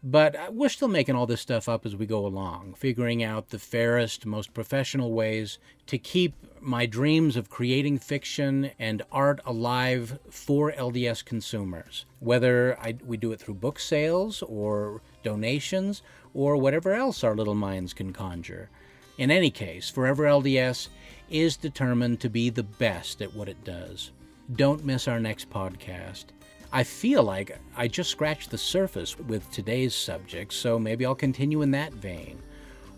but 0.03 0.35
uh, 0.35 0.51
we're 0.51 0.69
still 0.69 0.89
making 0.89 1.15
all 1.15 1.27
this 1.27 1.41
stuff 1.41 1.69
up 1.69 1.85
as 1.85 1.95
we 1.95 2.07
go 2.07 2.27
along, 2.27 2.75
figuring 2.75 3.23
out 3.23 3.51
the 3.51 3.59
fairest, 3.59 4.25
most 4.25 4.55
professional 4.55 5.13
ways 5.13 5.59
to 5.87 5.99
keep 5.99 6.35
my 6.61 6.87
dreams 6.87 7.37
of 7.37 7.51
creating 7.51 7.99
fiction 7.99 8.71
and 8.79 9.03
art 9.13 9.41
alive 9.45 10.19
for 10.31 10.73
LDS 10.73 11.25
consumers. 11.25 12.07
Whether 12.19 12.79
I, 12.81 12.97
we 13.05 13.17
do 13.17 13.33
it 13.33 13.41
through 13.41 13.55
book 13.55 13.79
sales 13.79 14.43
or 14.43 15.03
donations 15.23 16.03
or 16.33 16.57
whatever 16.57 16.95
else 16.95 17.23
our 17.23 17.35
little 17.35 17.55
minds 17.55 17.93
can 17.93 18.13
conjure. 18.13 18.71
In 19.19 19.31
any 19.31 19.51
case, 19.51 19.91
Forever 19.91 20.25
LDS 20.25 20.89
is 21.29 21.57
determined 21.57 22.21
to 22.21 22.31
be 22.31 22.49
the 22.49 22.63
best 22.63 23.21
at 23.21 23.35
what 23.35 23.49
it 23.49 23.65
does. 23.65 24.13
Don't 24.57 24.85
miss 24.85 25.07
our 25.07 25.21
next 25.21 25.51
podcast. 25.51 26.27
I 26.73 26.85
feel 26.85 27.25
like 27.25 27.59
I 27.77 27.89
just 27.89 28.11
scratched 28.11 28.51
the 28.51 28.59
surface 28.59 29.19
with 29.19 29.51
today's 29.51 29.95
subject, 29.95 30.53
so 30.53 30.79
maybe 30.79 31.05
I'll 31.05 31.17
continue 31.17 31.63
in 31.63 31.73
that 31.73 31.93
vein. 31.93 32.41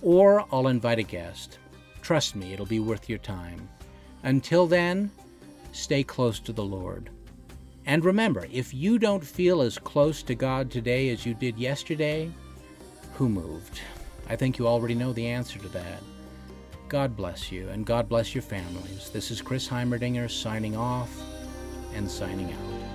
Or 0.03 0.45
I'll 0.53 0.69
invite 0.69 0.99
a 0.99 1.03
guest. 1.03 1.59
Trust 2.03 2.37
me, 2.37 2.53
it'll 2.53 2.67
be 2.67 2.81
worth 2.81 3.09
your 3.09 3.19
time. 3.19 3.69
Until 4.25 4.67
then, 4.67 5.11
stay 5.73 6.03
close 6.03 6.39
to 6.41 6.53
the 6.53 6.65
Lord. 6.65 7.09
And 7.87 8.05
remember, 8.05 8.47
if 8.53 8.75
you 8.75 8.99
don't 8.99 9.25
feel 9.25 9.63
as 9.63 9.79
close 9.79 10.23
to 10.25 10.35
God 10.35 10.71
today 10.71 11.09
as 11.09 11.25
you 11.25 11.33
did 11.33 11.59
yesterday, 11.59 12.31
who 13.15 13.29
moved? 13.29 13.81
I 14.29 14.37
think 14.37 14.59
you 14.59 14.67
already 14.67 14.95
know 14.95 15.13
the 15.13 15.27
answer 15.27 15.59
to 15.59 15.69
that. 15.69 16.03
God 16.89 17.17
bless 17.17 17.51
you, 17.51 17.71
and 17.71 17.87
God 17.87 18.07
bless 18.07 18.35
your 18.35 18.43
families. 18.43 19.09
This 19.11 19.31
is 19.31 19.41
Chris 19.41 19.67
Heimerdinger 19.67 20.31
signing 20.31 20.77
off 20.77 21.11
and 21.95 22.09
signing 22.11 22.53
out. 22.53 22.92